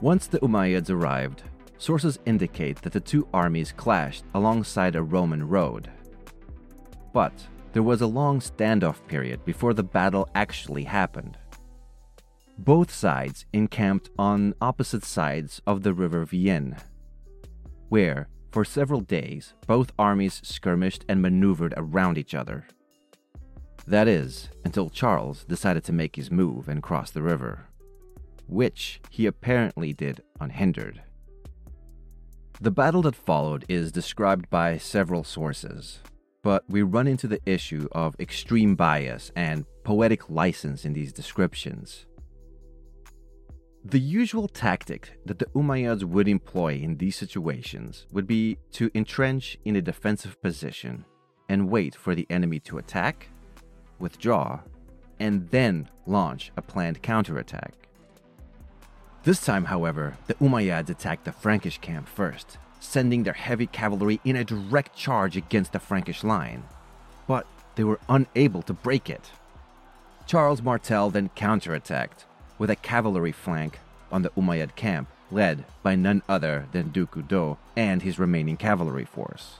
Once 0.00 0.26
the 0.26 0.38
Umayyads 0.40 0.90
arrived, 0.90 1.42
sources 1.78 2.18
indicate 2.26 2.80
that 2.82 2.92
the 2.92 3.00
two 3.00 3.26
armies 3.32 3.72
clashed 3.72 4.24
alongside 4.34 4.94
a 4.94 5.02
Roman 5.02 5.46
road. 5.48 5.90
But 7.14 7.32
there 7.72 7.82
was 7.82 8.02
a 8.02 8.06
long 8.06 8.40
standoff 8.40 9.06
period 9.06 9.42
before 9.46 9.72
the 9.72 9.82
battle 9.82 10.28
actually 10.34 10.84
happened. 10.84 11.38
Both 12.58 12.90
sides 12.92 13.46
encamped 13.52 14.10
on 14.18 14.54
opposite 14.60 15.04
sides 15.04 15.62
of 15.66 15.82
the 15.82 15.94
river 15.94 16.24
Vienne, 16.24 16.76
where, 17.88 18.28
for 18.50 18.64
several 18.64 19.00
days, 19.00 19.54
both 19.66 19.92
armies 19.98 20.40
skirmished 20.44 21.04
and 21.08 21.22
maneuvered 21.22 21.72
around 21.76 22.18
each 22.18 22.34
other. 22.34 22.66
That 23.86 24.08
is, 24.08 24.50
until 24.64 24.90
Charles 24.90 25.44
decided 25.44 25.84
to 25.84 25.92
make 25.92 26.16
his 26.16 26.30
move 26.30 26.68
and 26.68 26.82
cross 26.82 27.10
the 27.10 27.22
river, 27.22 27.66
which 28.46 29.00
he 29.10 29.26
apparently 29.26 29.92
did 29.92 30.22
unhindered. 30.40 31.02
The 32.60 32.70
battle 32.70 33.02
that 33.02 33.16
followed 33.16 33.64
is 33.68 33.92
described 33.92 34.48
by 34.48 34.78
several 34.78 35.24
sources, 35.24 36.00
but 36.42 36.64
we 36.68 36.82
run 36.82 37.06
into 37.06 37.28
the 37.28 37.40
issue 37.44 37.88
of 37.92 38.14
extreme 38.18 38.76
bias 38.76 39.30
and 39.36 39.66
poetic 39.84 40.30
license 40.30 40.84
in 40.84 40.92
these 40.92 41.12
descriptions. 41.12 42.06
The 43.84 44.00
usual 44.00 44.48
tactic 44.48 45.18
that 45.26 45.38
the 45.38 45.46
Umayyads 45.54 46.02
would 46.02 46.26
employ 46.28 46.74
in 46.74 46.96
these 46.96 47.14
situations 47.14 48.06
would 48.10 48.26
be 48.26 48.58
to 48.72 48.90
entrench 48.94 49.58
in 49.64 49.76
a 49.76 49.82
defensive 49.82 50.40
position 50.40 51.04
and 51.48 51.68
wait 51.68 51.94
for 51.94 52.14
the 52.14 52.26
enemy 52.30 52.58
to 52.60 52.78
attack, 52.78 53.28
withdraw, 54.00 54.60
and 55.20 55.48
then 55.50 55.88
launch 56.06 56.52
a 56.56 56.62
planned 56.62 57.02
counterattack. 57.02 57.85
This 59.26 59.44
time, 59.44 59.64
however, 59.64 60.16
the 60.28 60.34
Umayyads 60.34 60.88
attacked 60.88 61.24
the 61.24 61.32
Frankish 61.32 61.78
camp 61.78 62.06
first, 62.06 62.58
sending 62.78 63.24
their 63.24 63.32
heavy 63.32 63.66
cavalry 63.66 64.20
in 64.24 64.36
a 64.36 64.44
direct 64.44 64.94
charge 64.94 65.36
against 65.36 65.72
the 65.72 65.80
Frankish 65.80 66.22
line. 66.22 66.62
But 67.26 67.44
they 67.74 67.82
were 67.82 67.98
unable 68.08 68.62
to 68.62 68.72
break 68.72 69.10
it. 69.10 69.32
Charles 70.28 70.62
Martel 70.62 71.10
then 71.10 71.30
counterattacked, 71.34 72.24
with 72.56 72.70
a 72.70 72.76
cavalry 72.76 73.32
flank 73.32 73.80
on 74.12 74.22
the 74.22 74.30
Umayyad 74.30 74.76
camp 74.76 75.08
led 75.32 75.64
by 75.82 75.96
none 75.96 76.22
other 76.28 76.68
than 76.70 76.90
Duke 76.90 77.16
Eudo 77.16 77.56
and 77.74 78.02
his 78.02 78.20
remaining 78.20 78.56
cavalry 78.56 79.04
force. 79.04 79.56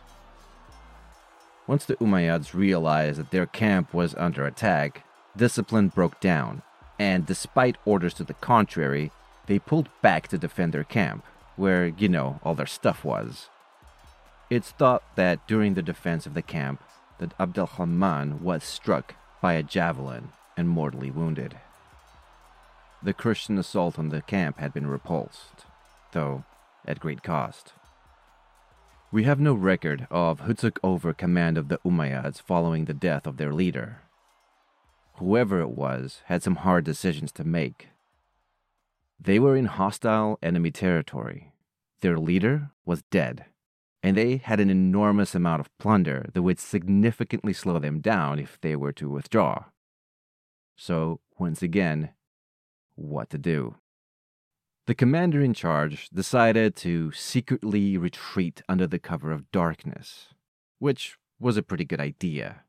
Once 1.66 1.84
the 1.84 1.96
Umayyads 1.96 2.54
realized 2.54 3.18
that 3.18 3.32
their 3.32 3.46
camp 3.46 3.92
was 3.92 4.14
under 4.14 4.46
attack, 4.46 5.02
discipline 5.36 5.88
broke 5.88 6.20
down, 6.20 6.62
and 7.00 7.26
despite 7.26 7.78
orders 7.84 8.14
to 8.14 8.22
the 8.22 8.34
contrary, 8.34 9.10
they 9.46 9.58
pulled 9.58 9.88
back 10.02 10.28
to 10.28 10.38
defend 10.38 10.72
their 10.72 10.84
camp, 10.84 11.24
where, 11.56 11.86
you 11.86 12.08
know, 12.08 12.40
all 12.42 12.54
their 12.54 12.66
stuff 12.66 13.04
was. 13.04 13.48
It's 14.50 14.70
thought 14.70 15.02
that 15.16 15.46
during 15.46 15.74
the 15.74 15.82
defense 15.82 16.26
of 16.26 16.34
the 16.34 16.42
camp, 16.42 16.82
that 17.18 17.34
Abd 17.38 17.58
al-Rahman 17.58 18.42
was 18.42 18.62
struck 18.62 19.14
by 19.40 19.54
a 19.54 19.62
javelin 19.62 20.28
and 20.56 20.68
mortally 20.68 21.10
wounded. 21.10 21.56
The 23.02 23.12
Christian 23.12 23.58
assault 23.58 23.98
on 23.98 24.08
the 24.08 24.22
camp 24.22 24.58
had 24.58 24.72
been 24.72 24.86
repulsed, 24.86 25.64
though 26.12 26.44
at 26.86 27.00
great 27.00 27.22
cost. 27.22 27.72
We 29.12 29.24
have 29.24 29.40
no 29.40 29.54
record 29.54 30.06
of 30.10 30.40
who 30.40 30.54
took 30.54 30.78
over 30.82 31.12
command 31.12 31.56
of 31.56 31.68
the 31.68 31.78
Umayyads 31.78 32.40
following 32.40 32.84
the 32.84 32.94
death 32.94 33.26
of 33.26 33.36
their 33.36 33.52
leader. 33.52 34.02
Whoever 35.14 35.60
it 35.60 35.70
was 35.70 36.22
had 36.26 36.42
some 36.42 36.56
hard 36.56 36.84
decisions 36.84 37.32
to 37.32 37.44
make. 37.44 37.88
They 39.18 39.38
were 39.38 39.56
in 39.56 39.66
hostile 39.66 40.38
enemy 40.42 40.70
territory. 40.70 41.52
Their 42.00 42.18
leader 42.18 42.70
was 42.84 43.02
dead, 43.10 43.46
and 44.02 44.16
they 44.16 44.36
had 44.36 44.60
an 44.60 44.70
enormous 44.70 45.34
amount 45.34 45.60
of 45.60 45.78
plunder 45.78 46.28
that 46.32 46.42
would 46.42 46.60
significantly 46.60 47.52
slow 47.52 47.78
them 47.78 48.00
down 48.00 48.38
if 48.38 48.60
they 48.60 48.76
were 48.76 48.92
to 48.92 49.08
withdraw. 49.08 49.64
So, 50.76 51.20
once 51.38 51.62
again, 51.62 52.10
what 52.94 53.30
to 53.30 53.38
do. 53.38 53.76
The 54.86 54.94
commander 54.94 55.40
in 55.40 55.54
charge 55.54 56.08
decided 56.10 56.76
to 56.76 57.10
secretly 57.12 57.98
retreat 57.98 58.62
under 58.68 58.86
the 58.86 59.00
cover 59.00 59.32
of 59.32 59.50
darkness, 59.50 60.28
which 60.78 61.16
was 61.40 61.56
a 61.56 61.62
pretty 61.62 61.84
good 61.84 62.00
idea. 62.00 62.62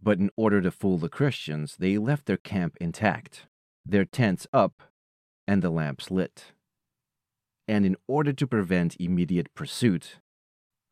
But 0.00 0.18
in 0.18 0.30
order 0.36 0.60
to 0.60 0.70
fool 0.70 0.98
the 0.98 1.08
Christians, 1.08 1.76
they 1.78 1.98
left 1.98 2.26
their 2.26 2.36
camp 2.36 2.76
intact, 2.80 3.46
their 3.84 4.04
tents 4.04 4.46
up, 4.52 4.82
and 5.46 5.62
the 5.62 5.70
lamps 5.70 6.10
lit. 6.10 6.52
And 7.68 7.86
in 7.86 7.96
order 8.06 8.32
to 8.32 8.46
prevent 8.46 8.96
immediate 9.00 9.54
pursuit, 9.54 10.18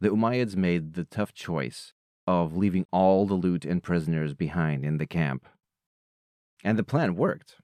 the 0.01 0.09
Umayyads 0.09 0.57
made 0.57 0.95
the 0.95 1.05
tough 1.05 1.35
choice 1.35 1.93
of 2.27 2.57
leaving 2.57 2.87
all 2.93 3.27
the 3.27 3.35
loot 3.35 3.65
and 3.65 3.83
prisoners 3.83 4.35
behind 4.35 4.85
in 4.85 4.99
the 4.99 5.07
camp. 5.07 5.47
And 6.63 6.79
the 6.79 6.85
plan 6.85 7.17
worked. 7.17 7.57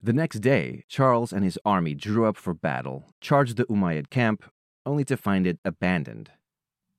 The 0.00 0.12
next 0.12 0.40
day, 0.40 0.84
Charles 0.88 1.32
and 1.32 1.44
his 1.44 1.58
army 1.64 1.94
drew 1.94 2.26
up 2.26 2.36
for 2.36 2.54
battle, 2.54 3.06
charged 3.20 3.56
the 3.56 3.64
Umayyad 3.64 4.10
camp, 4.10 4.44
only 4.84 5.04
to 5.04 5.16
find 5.16 5.46
it 5.46 5.58
abandoned, 5.64 6.30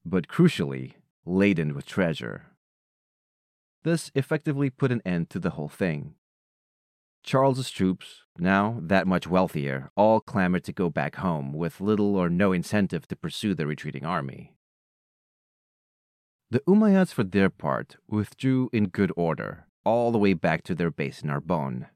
but 0.03 0.27
crucially, 0.27 0.93
laden 1.25 1.73
with 1.73 1.85
treasure. 1.85 2.47
This 3.83 4.11
effectively 4.13 4.69
put 4.69 4.91
an 4.91 5.01
end 5.05 5.29
to 5.29 5.39
the 5.39 5.51
whole 5.51 5.69
thing. 5.69 6.15
Charles's 7.23 7.69
troops, 7.69 8.23
now 8.37 8.79
that 8.81 9.07
much 9.07 9.27
wealthier, 9.27 9.91
all 9.95 10.19
clamored 10.19 10.63
to 10.65 10.71
go 10.71 10.89
back 10.89 11.15
home 11.15 11.53
with 11.53 11.81
little 11.81 12.15
or 12.15 12.29
no 12.29 12.53
incentive 12.53 13.07
to 13.07 13.15
pursue 13.15 13.53
the 13.53 13.67
retreating 13.67 14.05
army. 14.05 14.53
The 16.49 16.61
Umayyads, 16.61 17.11
for 17.11 17.23
their 17.23 17.49
part, 17.49 17.97
withdrew 18.07 18.69
in 18.71 18.87
good 18.87 19.11
order, 19.17 19.67
all 19.83 20.11
the 20.11 20.17
way 20.17 20.33
back 20.33 20.63
to 20.63 20.75
their 20.75 20.91
base 20.91 21.21
in 21.21 21.27
Narbonne. 21.27 21.87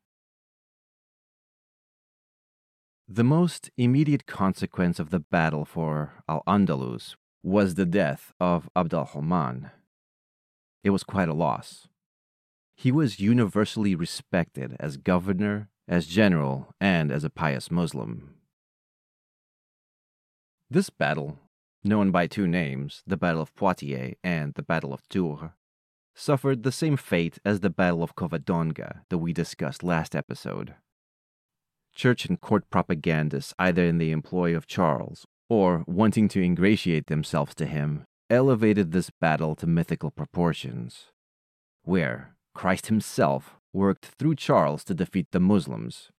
The 3.08 3.24
most 3.24 3.70
immediate 3.78 4.26
consequence 4.26 5.00
of 5.00 5.10
the 5.10 5.20
battle 5.20 5.66
for 5.66 6.24
Al 6.28 6.44
Andalus 6.48 7.16
was 7.44 7.76
the 7.76 7.86
death 7.86 8.34
of 8.40 8.70
Abd 8.76 8.94
al 8.94 9.10
Rahman. 9.14 9.72
It 10.84 10.92
was 10.92 11.04
quite 11.04 11.30
a 11.30 11.34
loss. 11.34 11.88
He 12.82 12.92
was 12.92 13.20
universally 13.20 13.94
respected 13.94 14.76
as 14.80 14.98
governor, 14.98 15.70
as 15.88 16.08
general, 16.08 16.74
and 16.82 17.12
as 17.12 17.24
a 17.24 17.30
pious 17.30 17.70
Muslim. 17.70 18.34
This 20.68 20.90
battle, 20.90 21.38
known 21.84 22.10
by 22.10 22.26
two 22.26 22.48
names, 22.48 23.04
the 23.06 23.18
Battle 23.18 23.44
of 23.44 23.54
Poitiers 23.54 24.16
and 24.24 24.56
the 24.56 24.64
Battle 24.64 24.96
of 24.96 25.08
Tours, 25.10 25.52
suffered 26.16 26.64
the 26.64 26.72
same 26.72 26.98
fate 26.98 27.38
as 27.46 27.60
the 27.60 27.70
Battle 27.70 28.02
of 28.02 28.16
Covadonga 28.16 29.02
that 29.10 29.20
we 29.20 29.32
discussed 29.32 29.84
last 29.84 30.16
episode. 30.16 30.74
Church 31.94 32.26
and 32.26 32.42
court 32.42 32.68
propagandists, 32.72 33.54
either 33.60 33.86
in 33.86 34.00
the 34.00 34.12
employ 34.12 34.56
of 34.56 34.66
Charles 34.66 35.28
or 35.50 35.84
wanting 35.86 36.28
to 36.30 36.42
ingratiate 36.42 37.06
themselves 37.06 37.54
to 37.54 37.68
him, 37.68 38.06
elevated 38.32 38.92
this 38.92 39.12
battle 39.12 39.54
to 39.58 39.68
mythical 39.68 40.10
proportions, 40.10 41.12
where, 41.84 42.36
Christ 42.54 42.88
himself 42.88 43.58
worked 43.74 44.06
through 44.06 44.36
Charles 44.36 44.84
to 44.86 44.94
defeat 44.94 45.28
the 45.32 45.40
Muslims. 45.40 46.12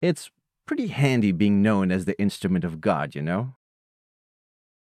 It's 0.00 0.30
pretty 0.66 0.88
handy 0.88 1.32
being 1.32 1.62
known 1.62 1.90
as 1.90 2.04
the 2.04 2.18
instrument 2.20 2.64
of 2.64 2.80
God, 2.80 3.14
you 3.14 3.22
know? 3.22 3.54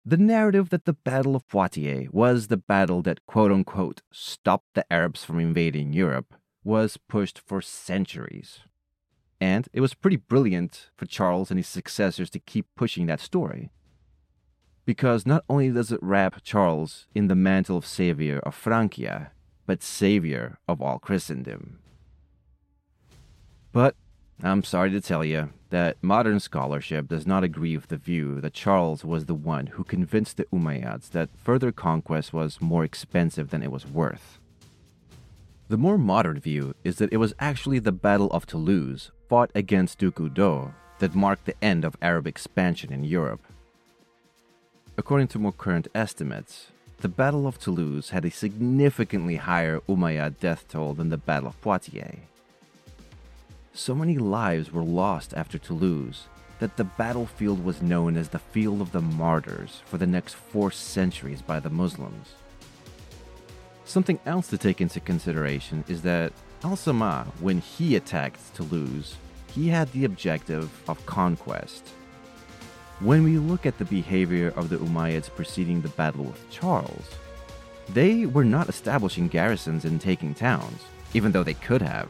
The 0.06 0.18
narrative 0.18 0.70
that 0.70 0.86
the 0.86 0.94
Battle 0.94 1.36
of 1.36 1.48
Poitiers 1.50 2.08
was 2.12 2.48
the 2.48 2.58
battle 2.58 3.02
that 3.02 3.26
quote 3.26 3.52
unquote 3.52 4.02
stopped 4.12 4.74
the 4.74 4.92
Arabs 4.92 5.26
from 5.26 5.40
invading 5.40 5.92
Europe 5.92 6.36
was 6.64 6.98
pushed 6.98 7.40
for 7.40 7.62
centuries. 7.62 8.60
And 9.40 9.68
it 9.74 9.82
was 9.82 9.94
pretty 9.94 10.16
brilliant 10.16 10.90
for 10.96 11.06
Charles 11.06 11.52
and 11.52 11.60
his 11.60 11.68
successors 11.68 12.30
to 12.32 12.40
keep 12.40 12.68
pushing 12.76 13.06
that 13.08 13.20
story. 13.20 13.70
Because 14.86 15.26
not 15.26 15.44
only 15.50 15.70
does 15.70 15.92
it 15.92 16.00
wrap 16.02 16.42
Charles 16.44 17.08
in 17.14 17.28
the 17.28 17.36
mantle 17.36 17.78
of 17.78 17.86
savior 17.86 18.40
of 18.40 18.56
Francia, 18.56 19.32
but 19.68 19.84
Savior 19.84 20.58
of 20.68 20.82
all 20.82 20.98
Christendom. 20.98 21.78
But 23.72 23.96
I'm 24.42 24.64
sorry 24.64 24.90
to 24.92 25.02
tell 25.02 25.24
you 25.24 25.50
that 25.70 25.98
modern 26.02 26.40
scholarship 26.40 27.08
does 27.08 27.28
not 27.28 27.44
agree 27.44 27.76
with 27.76 27.90
the 27.90 27.98
view 27.98 28.40
that 28.42 28.54
Charles 28.54 29.04
was 29.04 29.26
the 29.26 29.36
one 29.36 29.68
who 29.68 29.84
convinced 29.84 30.38
the 30.38 30.46
Umayyads 30.46 31.10
that 31.12 31.30
further 31.36 31.72
conquest 31.72 32.34
was 32.34 32.62
more 32.62 32.84
expensive 32.84 33.50
than 33.50 33.62
it 33.62 33.72
was 33.72 33.86
worth. 33.86 34.40
The 35.68 35.78
more 35.78 35.98
modern 35.98 36.40
view 36.40 36.74
is 36.86 36.96
that 36.98 37.12
it 37.12 37.18
was 37.18 37.34
actually 37.40 37.80
the 37.80 37.92
Battle 37.92 38.32
of 38.32 38.46
Toulouse, 38.46 39.12
fought 39.28 39.52
against 39.54 39.98
Duke 39.98 40.20
Udo, 40.20 40.74
that 41.00 41.14
marked 41.14 41.46
the 41.46 41.62
end 41.62 41.84
of 41.84 41.98
Arab 42.02 42.26
expansion 42.26 42.94
in 42.94 43.04
Europe. 43.04 43.42
According 44.98 45.28
to 45.30 45.40
more 45.40 45.52
current 45.52 45.90
estimates, 45.94 46.72
the 47.00 47.08
Battle 47.08 47.46
of 47.46 47.60
Toulouse 47.60 48.10
had 48.10 48.26
a 48.26 48.32
significantly 48.32 49.36
higher 49.36 49.82
Umayyad 49.82 50.40
death 50.40 50.66
toll 50.68 50.96
than 50.96 51.10
the 51.10 51.18
Battle 51.18 51.50
of 51.50 51.62
Poitiers. 51.62 52.18
So 53.72 53.94
many 53.94 54.18
lives 54.18 54.72
were 54.72 54.84
lost 54.84 55.34
after 55.36 55.60
Toulouse 55.60 56.28
that 56.60 56.76
the 56.76 56.84
battlefield 56.84 57.64
was 57.64 57.84
known 57.84 58.18
as 58.18 58.30
the 58.30 58.40
Field 58.40 58.82
of 58.82 58.92
the 58.92 59.02
Martyrs 59.02 59.82
for 59.86 60.00
the 60.00 60.08
next 60.08 60.34
four 60.34 60.72
centuries 60.72 61.44
by 61.44 61.60
the 61.60 61.70
Muslims. 61.70 62.30
Something 63.86 64.20
else 64.26 64.48
to 64.48 64.58
take 64.58 64.82
into 64.82 65.00
consideration 65.00 65.84
is 65.88 66.02
that 66.02 66.34
Al 66.64 66.72
Samah, 66.72 67.28
when 67.40 67.60
he 67.60 67.96
attacked 67.96 68.56
Toulouse, 68.56 69.16
he 69.54 69.68
had 69.68 69.92
the 69.92 70.06
objective 70.06 70.72
of 70.90 71.06
conquest 71.06 71.92
when 73.00 73.24
we 73.24 73.38
look 73.38 73.66
at 73.66 73.78
the 73.78 73.86
behavior 73.86 74.52
of 74.56 74.70
the 74.70 74.78
Umayyads 74.78 75.30
preceding 75.30 75.82
the 75.82 75.90
battle 75.90 76.24
with 76.24 76.50
Charles, 76.50 77.10
they 77.90 78.26
were 78.26 78.44
not 78.44 78.70
establishing 78.70 79.28
garrisons 79.28 79.86
and 79.86 80.02
taking 80.02 80.34
towns, 80.34 80.82
even 81.14 81.32
though 81.32 81.44
they 81.44 81.54
could 81.54 81.82
have. 81.82 82.10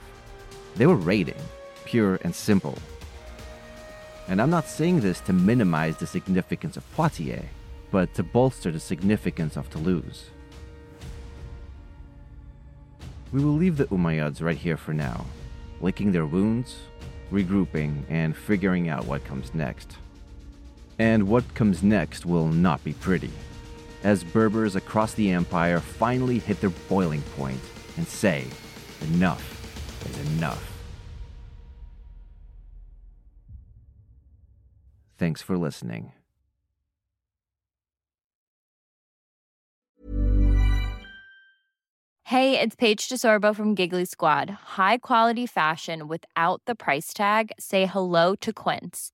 They 0.76 0.88
were 0.88 0.96
raiding, 0.96 1.42
pure 1.86 2.20
and 2.24 2.34
simple. 2.34 2.78
And 4.30 4.42
I'm 4.42 4.50
not 4.50 4.68
saying 4.68 5.02
this 5.02 5.20
to 5.22 5.34
minimize 5.34 5.98
the 5.98 6.08
significance 6.08 6.78
of 6.78 6.90
Poitiers, 6.96 7.46
but 7.92 8.14
to 8.16 8.24
bolster 8.24 8.72
the 8.72 8.80
significance 8.80 9.58
of 9.58 9.70
Toulouse. 9.70 10.30
We 13.34 13.44
will 13.44 13.54
leave 13.54 13.76
the 13.76 13.86
Umayyads 13.86 14.42
right 14.42 14.58
here 14.58 14.78
for 14.78 14.94
now, 14.94 15.26
licking 15.82 16.14
their 16.14 16.26
wounds, 16.26 16.78
regrouping, 17.30 18.04
and 18.10 18.36
figuring 18.36 18.88
out 18.88 19.06
what 19.06 19.26
comes 19.26 19.54
next. 19.54 19.98
And 21.00 21.28
what 21.28 21.54
comes 21.54 21.84
next 21.84 22.26
will 22.26 22.48
not 22.48 22.84
be 22.84 22.94
pretty, 22.94 23.32
as 24.04 24.24
Berbers 24.24 24.76
across 24.76 25.14
the 25.14 25.32
empire 25.32 25.80
finally 25.80 26.40
hit 26.40 26.60
their 26.60 26.72
boiling 26.90 27.22
point 27.36 27.60
and 27.98 28.08
say, 28.08 28.46
enough 29.14 29.44
is 30.10 30.38
enough. 30.38 30.74
Thanks 35.18 35.42
for 35.42 35.58
listening. 35.58 36.12
Hey, 42.24 42.60
it's 42.60 42.76
Paige 42.76 43.08
DeSorbo 43.08 43.56
from 43.56 43.74
Giggly 43.74 44.04
Squad. 44.04 44.50
High 44.50 44.98
quality 44.98 45.46
fashion 45.46 46.10
without 46.10 46.62
the 46.66 46.76
price 46.76 47.14
tag? 47.14 47.52
Say 47.58 47.86
hello 47.86 48.36
to 48.42 48.52
Quince. 48.52 49.14